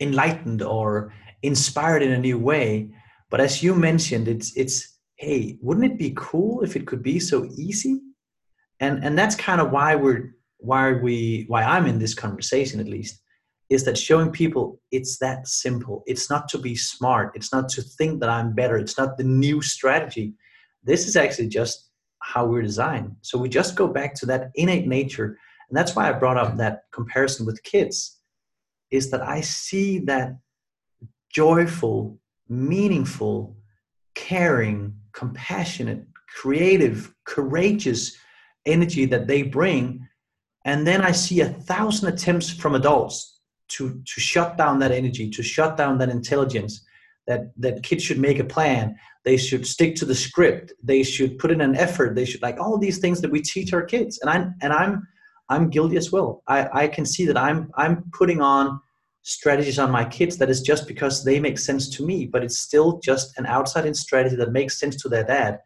[0.00, 1.12] enlightened or
[1.42, 2.90] inspired in a new way.
[3.30, 7.18] but as you mentioned it's it's hey wouldn't it be cool if it could be
[7.18, 8.00] so easy
[8.80, 12.86] and and that's kind of why we're why we why i'm in this conversation at
[12.86, 13.20] least
[13.70, 16.02] is that showing people it's that simple.
[16.06, 17.32] It's not to be smart.
[17.34, 18.78] It's not to think that i'm better.
[18.78, 20.34] It's not the new strategy.
[20.82, 21.90] This is actually just
[22.20, 23.14] how we're designed.
[23.20, 25.38] So we just go back to that innate nature.
[25.68, 28.18] And that's why i brought up that comparison with kids
[28.90, 30.38] is that i see that
[31.30, 33.54] joyful meaningful
[34.14, 38.16] caring compassionate creative courageous
[38.66, 40.06] energy that they bring.
[40.64, 43.37] And then i see a thousand attempts from adults
[43.68, 46.84] to to shut down that energy to shut down that intelligence
[47.26, 48.96] that that kids should make a plan.
[49.24, 50.72] They should stick to the script.
[50.82, 52.14] They should put in an effort.
[52.14, 54.18] They should like all these things that we teach our kids.
[54.18, 55.06] And i'm and i'm
[55.48, 56.42] i'm guilty as well.
[56.48, 58.80] I i can see that i'm i'm putting on
[59.22, 62.60] strategies on my kids that is just because they make sense to me but it's
[62.60, 65.58] still just an outside in strategy that makes sense to their dad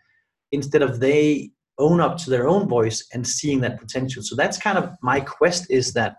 [0.51, 4.23] instead of they own up to their own voice and seeing that potential.
[4.23, 6.17] So that's kind of my quest is that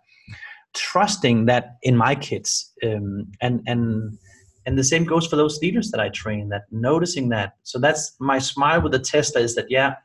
[0.74, 2.71] trusting that in my kids.
[2.84, 4.17] Um, and and
[4.65, 7.53] and the same goes for those leaders that i train that noticing that.
[7.63, 9.95] So that's my smile with the tesla is that yeah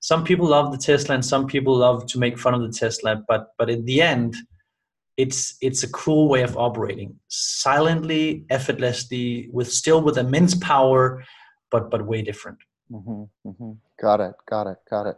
[0.00, 3.22] some people love the tesla and some people love to make fun of the tesla
[3.28, 4.36] but but in the end
[5.16, 7.18] it's it's a cool way of operating.
[7.28, 11.24] Silently effortlessly with still with immense power
[11.70, 12.58] but but way different.
[12.90, 13.72] Mm-hmm, mm-hmm.
[14.00, 15.16] got it got it got it.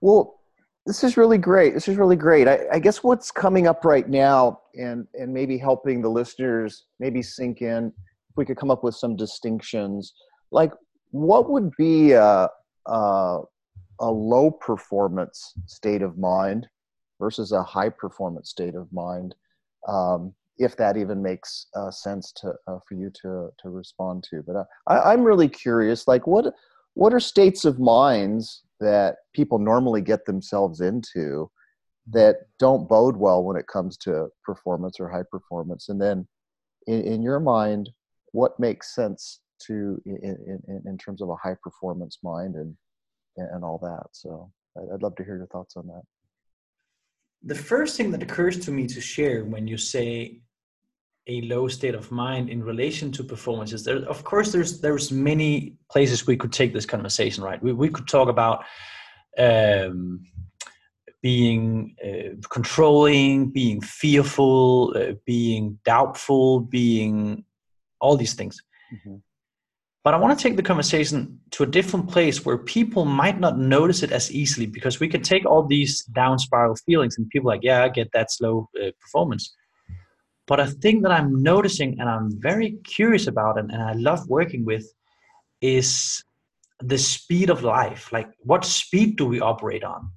[0.00, 0.39] Well
[0.86, 1.74] this is really great.
[1.74, 2.48] This is really great.
[2.48, 7.22] I, I, guess what's coming up right now, and and maybe helping the listeners maybe
[7.22, 7.92] sink in,
[8.30, 10.14] if we could come up with some distinctions,
[10.50, 10.72] like
[11.10, 12.48] what would be a
[12.86, 13.40] a,
[14.00, 16.66] a low performance state of mind
[17.20, 19.34] versus a high performance state of mind,
[19.86, 24.42] um, if that even makes uh, sense to uh, for you to to respond to.
[24.46, 26.54] But uh, I, I'm really curious, like what
[26.94, 32.18] what are states of minds that people normally get themselves into mm-hmm.
[32.18, 35.88] that don't bode well when it comes to performance or high performance.
[35.88, 36.26] And then
[36.86, 37.90] in, in your mind
[38.32, 42.76] what makes sense to in, in, in terms of a high performance mind and
[43.36, 44.06] and all that?
[44.12, 44.50] So
[44.94, 46.02] i'd love to hear your thoughts on that.
[47.42, 50.40] The first thing that occurs to me to share when you say
[51.30, 53.84] a low state of mind in relation to performances.
[53.84, 55.50] There of course there's there's many
[55.92, 57.62] places we could take this conversation right?
[57.62, 58.64] We, we could talk about
[59.38, 60.24] um,
[61.22, 67.44] being uh, controlling being fearful uh, being doubtful being
[68.00, 68.56] all these things.
[68.94, 69.16] Mm-hmm.
[70.04, 73.54] but i want to take the conversation to a different place where people might not
[73.56, 77.48] notice it as easily because we can take all these down spiral feelings and people
[77.52, 79.44] like yeah i get that slow uh, performance
[80.50, 84.28] but a thing that I'm noticing and I'm very curious about and, and I love
[84.28, 84.84] working with
[85.60, 86.24] is
[86.80, 88.10] the speed of life.
[88.10, 90.10] Like, what speed do we operate on?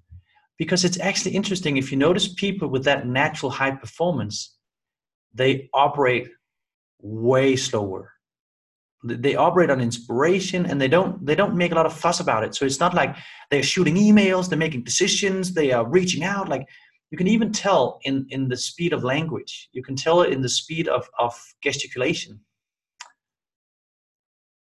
[0.57, 4.55] Because it's actually interesting if you notice people with that natural high performance,
[5.35, 6.27] they operate
[6.99, 8.13] way slower
[9.03, 12.43] they operate on inspiration and they don't they don't make a lot of fuss about
[12.43, 13.15] it so it's not like
[13.51, 16.65] they're shooting emails they're making decisions they are reaching out like
[17.13, 19.69] you can even tell in, in the speed of language.
[19.71, 22.39] You can tell it in the speed of, of gesticulation.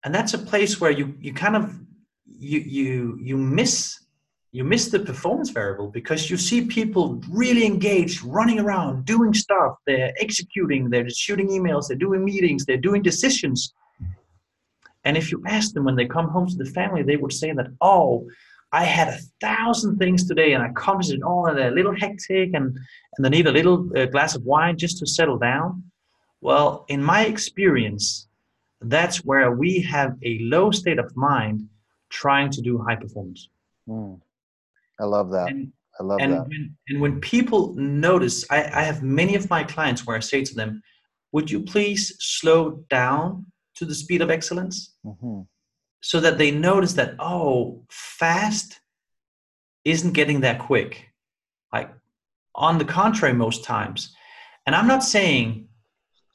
[0.05, 1.75] And that's a place where you, you kind of
[2.27, 3.99] you, you, you miss
[4.53, 9.73] you miss the performance variable because you see people really engaged, running around, doing stuff.
[9.87, 13.73] They're executing, they're shooting emails, they're doing meetings, they're doing decisions.
[15.05, 17.53] And if you ask them when they come home to the family, they would say
[17.53, 18.29] that, oh,
[18.77, 22.51] I had a thousand things today and I accomplished it all and a little hectic
[22.53, 22.79] and,
[23.15, 25.83] and they need a little uh, glass of wine just to settle down.
[26.43, 28.29] Well, in my experience,
[28.83, 31.67] that's where we have a low state of mind
[32.11, 33.49] trying to do high performance.
[33.89, 34.21] Mm.
[35.01, 35.49] I love that.
[35.49, 36.47] And, I love and that.
[36.47, 40.45] When, and when people notice, I, I have many of my clients where I say
[40.45, 40.83] to them,
[41.33, 43.47] would you please slow down
[43.77, 44.93] to the speed of excellence?
[45.03, 45.41] Mm-hmm
[46.07, 48.79] so that they notice that oh fast
[49.85, 51.09] isn't getting that quick.
[51.73, 51.91] Like
[52.55, 54.15] on the contrary most times.
[54.67, 55.67] And i'm not saying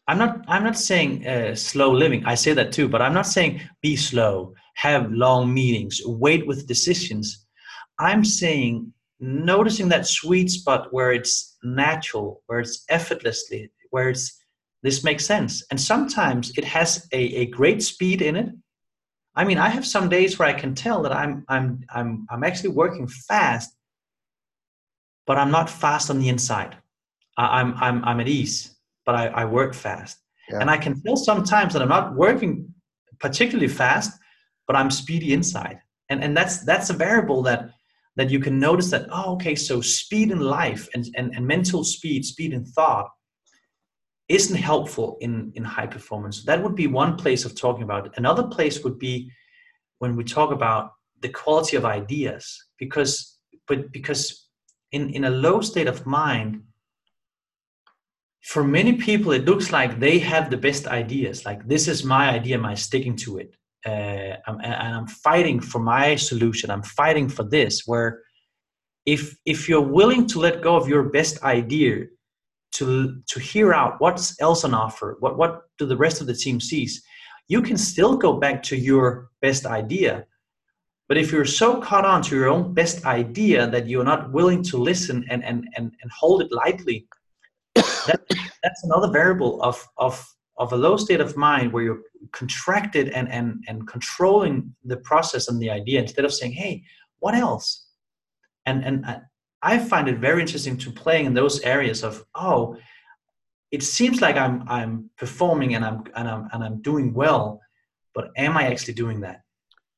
[0.09, 2.21] i'm not i'm not saying uh, slow living.
[2.25, 6.67] I say that too but i'm not saying be slow have long meetings wait with
[6.67, 7.45] decisions.
[7.97, 8.91] I'm saying
[9.21, 14.25] noticing that sweet spot where it's natural where it's effortlessly where it's
[14.83, 15.63] this makes sense.
[15.69, 18.49] And sometimes it has a, a great speed in it
[19.35, 22.43] I mean, I have some days where I can tell that I'm I'm I'm I'm
[22.43, 23.71] actually working fast,
[25.25, 26.77] but I'm not fast on the inside.
[27.37, 28.75] I, am I'm I'm at ease,
[29.05, 30.17] but I, I work fast.
[30.49, 30.59] Yeah.
[30.59, 32.73] And I can tell sometimes that I'm not working
[33.19, 34.19] particularly fast,
[34.67, 35.79] but I'm speedy inside.
[36.09, 37.69] And and that's that's a variable that
[38.17, 41.83] that you can notice that oh okay so speed in life and, and, and mental
[41.83, 43.09] speed speed in thought
[44.31, 46.43] isn't helpful in in high performance.
[46.45, 49.31] That would be one place of talking about another place would be
[49.99, 52.43] when we talk about the quality of ideas
[52.79, 53.13] because
[53.67, 54.49] but because
[54.91, 56.61] in in a low state of mind
[58.51, 62.25] for many people it looks like they have the best ideas like this is my
[62.37, 63.51] idea am i sticking to it?
[63.91, 66.69] Uh, I'm, and i'm fighting for my solution.
[66.69, 68.09] I'm fighting for this where
[69.15, 69.21] if
[69.53, 71.93] if you're willing to let go of your best idea
[72.73, 76.33] to to hear out what's else on offer what what do the rest of the
[76.33, 77.03] team sees
[77.51, 80.25] you can still go back to your best idea.
[81.09, 84.63] But if you're so caught on to your own best idea that you're not willing
[84.71, 87.07] to listen and and and, and hold it lightly
[87.75, 88.21] that,
[88.63, 90.25] that's another variable of of
[90.57, 95.49] of a low state of mind where you're contracted and and and controlling the process
[95.49, 96.81] and the idea instead of saying hey
[97.19, 97.87] what else?
[98.65, 99.05] And and
[99.61, 102.77] i find it very interesting to playing in those areas of oh
[103.71, 107.61] it seems like i'm i'm performing and i'm and i'm and i'm doing well
[108.13, 109.41] but am i actually doing that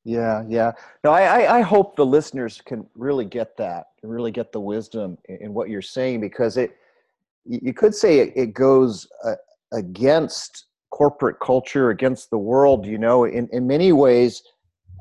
[0.04, 4.60] yeah yeah no i i hope the listeners can really get that really get the
[4.60, 6.76] wisdom in what you're saying because it
[7.46, 9.34] you could say it, it goes uh,
[9.72, 12.86] against corporate culture, against the world.
[12.86, 14.42] You know, in, in many ways,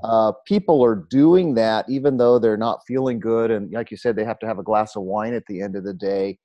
[0.03, 3.51] uh, people are doing that even though they're not feeling good.
[3.51, 5.75] And like you said, they have to have a glass of wine at the end
[5.75, 6.37] of the day.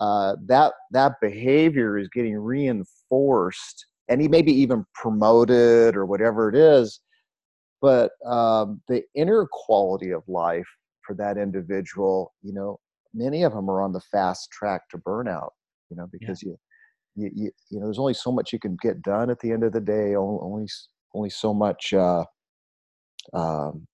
[0.00, 6.56] Uh, that that behavior is getting reinforced, and he maybe even promoted or whatever it
[6.56, 7.00] is.
[7.80, 10.66] But um, the inner quality of life
[11.06, 12.80] for that individual, you know,
[13.12, 15.50] many of them are on the fast track to burnout.
[15.90, 16.48] You know, because yeah.
[16.48, 16.58] you
[17.14, 19.62] you, you, you know there's only so much you can get done at the end
[19.62, 20.66] of the day only
[21.14, 22.24] only so much uh,
[23.32, 23.86] um,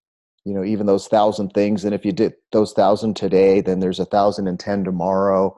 [0.45, 4.01] you know even those thousand things and if you did those thousand today then there's
[4.01, 5.55] a thousand and ten tomorrow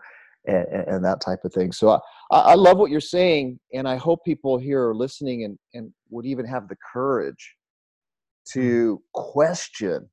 [0.47, 2.01] and, and that type of thing so
[2.31, 5.93] I, I love what you're saying and i hope people here are listening and, and
[6.11, 7.55] would even have the courage
[8.53, 10.09] to question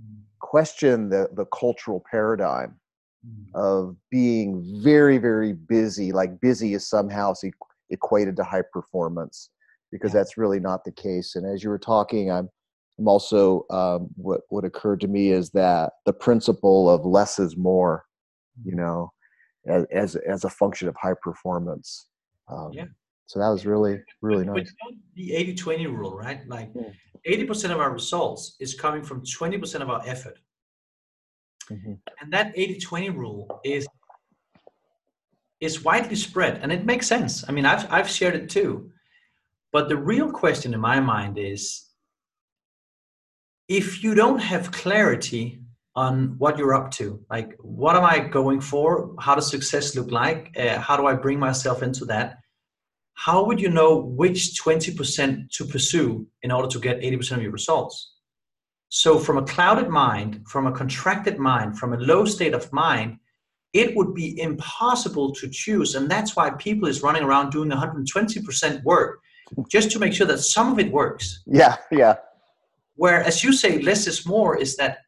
[0.00, 0.20] mm.
[0.40, 2.78] question the, the cultural paradigm
[3.24, 3.54] Mm.
[3.54, 7.32] of being very very busy like busy is somehow
[7.90, 9.50] equated to high performance
[9.92, 10.18] because yeah.
[10.18, 12.48] that's really not the case and as you were talking i'm
[12.98, 17.56] i'm also um, what what occurred to me is that the principle of less is
[17.56, 18.04] more
[18.64, 19.10] you know
[19.66, 22.08] as as, as a function of high performance
[22.48, 22.86] um, yeah
[23.26, 24.72] so that was really really nice
[25.14, 26.70] the 80-20 rule right like
[27.26, 30.40] 80% of our results is coming from 20% of our effort
[31.70, 31.92] Mm-hmm.
[32.20, 33.86] And that 80-20 rule is
[35.60, 37.48] is widely spread and it makes sense.
[37.48, 38.90] I mean, I've I've shared it too.
[39.72, 41.88] But the real question in my mind is
[43.68, 45.60] if you don't have clarity
[45.94, 49.14] on what you're up to, like what am I going for?
[49.20, 50.54] How does success look like?
[50.58, 52.38] Uh, how do I bring myself into that?
[53.14, 57.52] How would you know which 20% to pursue in order to get 80% of your
[57.52, 58.14] results?
[58.88, 63.18] So, from a clouded mind, from a contracted mind, from a low state of mind,
[63.72, 65.94] it would be impossible to choose.
[65.94, 69.20] And that's why people is running around doing 120% work
[69.70, 71.42] just to make sure that some of it works.
[71.46, 72.16] Yeah, yeah.
[72.96, 74.98] Where, as you say, less is more is that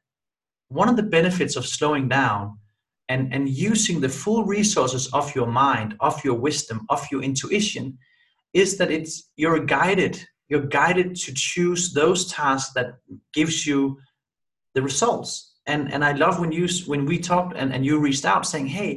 [0.68, 2.58] one of the benefits of slowing down
[3.08, 7.98] and, and using the full resources of your mind, of your wisdom, of your intuition
[8.54, 12.98] is that it's you're guided you're guided to choose those tasks that
[13.32, 13.98] gives you
[14.74, 15.52] the results.
[15.66, 18.66] And and i love when you when we talked and, and you reached out saying
[18.66, 18.90] hey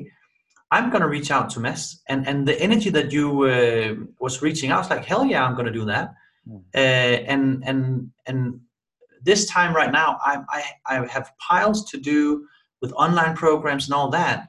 [0.70, 2.02] i'm going to reach out to Mads.
[2.10, 5.56] And and the energy that you uh, was reaching out was like hell yeah i'm
[5.56, 6.14] going to do that.
[6.46, 6.62] Mm.
[6.76, 8.60] uh, and and and
[9.28, 10.62] this time right now I, I
[10.94, 12.48] i have piles to do
[12.82, 14.48] with online programs and all that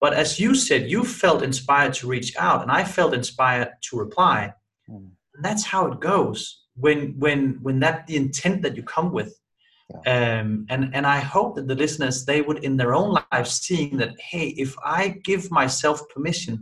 [0.00, 3.98] but as you said you felt inspired to reach out and i felt inspired to
[4.04, 4.38] reply
[4.88, 5.08] mm
[5.46, 6.40] that's how it goes
[6.84, 9.32] when when when that the intent that you come with
[9.90, 10.40] yeah.
[10.40, 13.96] um, and and i hope that the listeners they would in their own lives seeing
[13.96, 16.54] that hey if i give myself permission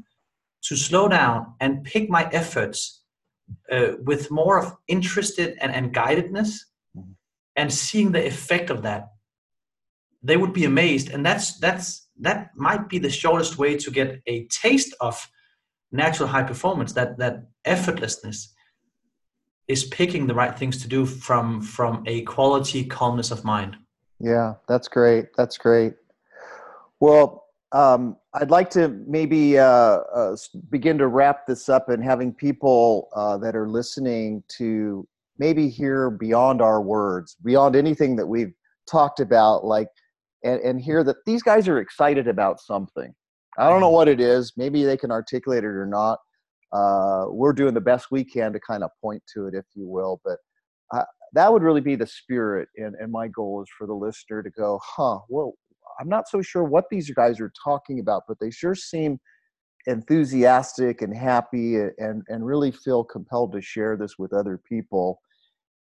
[0.62, 3.00] to slow down and pick my efforts
[3.70, 6.50] uh, with more of interested and, and guidedness.
[7.60, 9.02] And seeing the effect of that
[10.22, 11.10] they would be amazed.
[11.10, 15.28] And that's that's that might be the shortest way to get a taste of
[15.92, 18.48] natural high performance that that effortlessness
[19.68, 23.76] is picking the right things to do from from a quality calmness of mind.
[24.18, 25.26] Yeah that's great.
[25.36, 25.94] That's great.
[27.00, 30.36] Well um, I'd like to maybe uh, uh,
[30.70, 35.06] begin to wrap this up and having people uh, that are listening to
[35.40, 38.52] maybe hear beyond our words, beyond anything that we've
[38.88, 39.88] talked about, like,
[40.44, 43.12] and, and hear that these guys are excited about something.
[43.58, 43.94] I don't know mm-hmm.
[43.94, 44.52] what it is.
[44.56, 46.18] Maybe they can articulate it or not.
[46.72, 49.88] Uh, we're doing the best we can to kind of point to it, if you
[49.88, 50.20] will.
[50.24, 50.36] But
[50.94, 52.68] uh, that would really be the spirit.
[52.76, 55.54] And, and my goal is for the listener to go, huh, well,
[55.98, 59.18] I'm not so sure what these guys are talking about, but they sure seem
[59.86, 65.20] enthusiastic and happy and, and really feel compelled to share this with other people.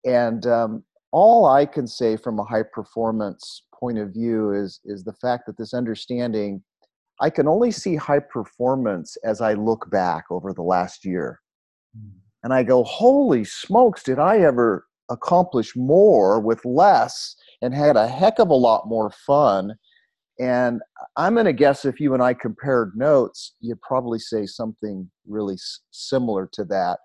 [0.04, 5.04] And um, all I can say from a high performance point of view is, is
[5.04, 6.62] the fact that this understanding,
[7.20, 11.40] I can only see high performance as I look back over the last year.
[11.96, 12.18] Hmm.
[12.42, 18.08] And I go, holy smokes, did I ever accomplish more with less and had a
[18.08, 19.74] heck of a lot more fun
[20.38, 20.80] and
[21.16, 25.54] I'm going to guess if you and I compared notes, you'd probably say something really
[25.54, 26.98] s- similar to that.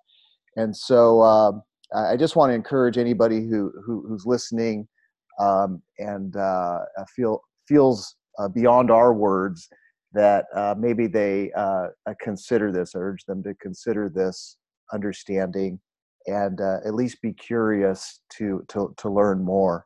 [0.56, 1.52] And so uh,
[1.96, 4.88] I just want to encourage anybody who, who who's listening
[5.40, 6.80] um, and uh,
[7.16, 9.68] feel feels uh, beyond our words
[10.14, 12.96] that uh, maybe they uh, uh, consider this.
[12.96, 14.58] I urge them to consider this
[14.94, 15.80] understanding
[16.26, 19.86] and at least be curious to to to learn more.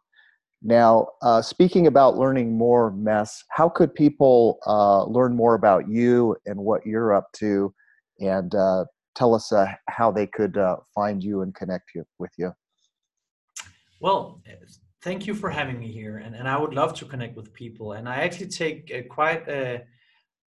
[0.64, 6.38] Now, uh, speaking about learning more, Mads, how could people uh, learn more about you
[6.45, 7.74] and what you're up to,
[8.20, 8.86] and uh,
[9.16, 12.51] tell us uh, how they could uh, find you and connect you, with you?
[13.99, 14.41] Well,
[15.01, 17.93] thank you for having me here, and, and I would love to connect with people.
[17.93, 19.84] And I actually take uh, quite a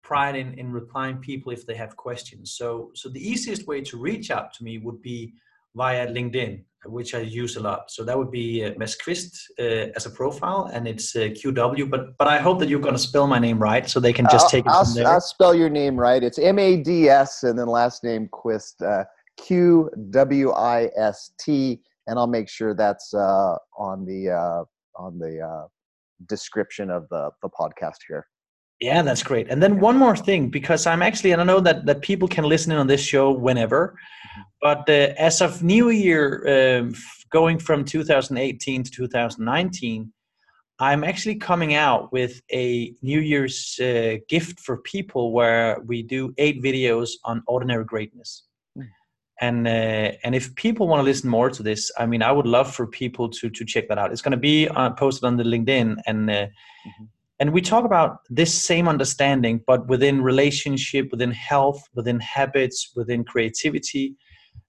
[0.03, 2.53] pride in, in replying people if they have questions.
[2.53, 5.33] So, so the easiest way to reach out to me would be
[5.75, 7.91] via LinkedIn which I use a lot.
[7.91, 11.89] So that would be uh, Mads Kvist uh, as a profile, and it's uh, QW.
[11.89, 14.27] But but I hope that you're going to spell my name right, so they can
[14.31, 15.07] just take it I'll, from there.
[15.07, 16.23] I'll spell your name right.
[16.23, 19.03] It's M A D S and then last name Quist, uh,
[19.37, 24.63] Q W I S T, and I'll make sure that's uh, on the uh,
[24.95, 25.67] on the uh,
[26.27, 28.27] description of the the podcast here.
[28.79, 29.47] Yeah, that's great.
[29.49, 32.43] And then one more thing, because I'm actually, and I know that, that people can
[32.43, 33.97] listen in on this show whenever.
[34.61, 36.93] But uh, as of New Year, um,
[37.29, 40.11] going from 2018 to 2019,
[40.79, 46.33] I'm actually coming out with a New Year's uh, gift for people where we do
[46.37, 48.43] eight videos on ordinary greatness.
[48.77, 48.87] Mm.
[49.39, 52.47] And uh, and if people want to listen more to this, I mean, I would
[52.47, 54.11] love for people to to check that out.
[54.11, 57.05] It's going to be uh, posted on the LinkedIn, and uh, mm-hmm
[57.39, 63.23] and we talk about this same understanding but within relationship within health within habits within
[63.23, 64.15] creativity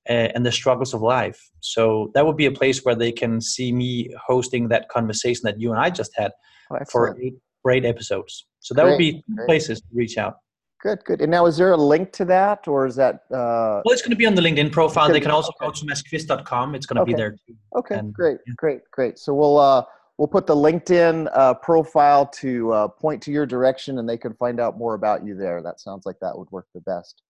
[0.06, 3.72] and the struggles of life so that would be a place where they can see
[3.72, 6.32] me hosting that conversation that you and i just had
[6.70, 7.34] oh, for eight
[7.64, 9.46] great episodes so that great, would be great.
[9.46, 10.36] places to reach out
[10.82, 13.80] good good and now is there a link to that or is that uh...
[13.84, 15.66] well it's going to be on the linkedin profile they can also okay.
[15.66, 17.12] go to maskvist.com it's going to okay.
[17.12, 18.52] be there too okay and, great yeah.
[18.56, 19.82] great great so we'll uh
[20.18, 24.34] we'll put the LinkedIn uh, profile to uh, point to your direction and they can
[24.34, 25.62] find out more about you there.
[25.62, 27.22] That sounds like that would work the best.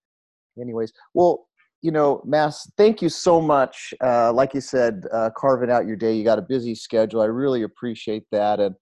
[0.61, 1.47] Anyways, well,
[1.85, 3.93] you know, Mads, thank you so much.
[4.03, 7.21] Uh, like you said, uh, carving out your day, you got a busy schedule.
[7.21, 8.59] I really appreciate that.
[8.59, 8.75] And,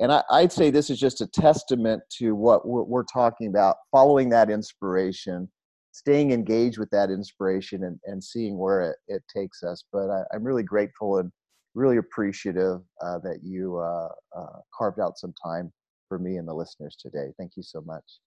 [0.00, 3.76] and I, would say this is just a testament to what we're, we're talking about,
[3.92, 5.48] following that inspiration,
[5.92, 9.84] staying engaged with that inspiration and, and seeing where it, it takes us.
[9.92, 11.30] But I, I'm really grateful and
[11.76, 15.72] really appreciative uh, that you uh, uh, carved out some time
[16.08, 17.28] for me and the listeners today.
[17.38, 18.18] Thank you so much.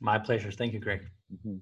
[0.00, 0.52] My pleasure.
[0.52, 1.00] Thank you, Greg.
[1.34, 1.56] Mm-hmm.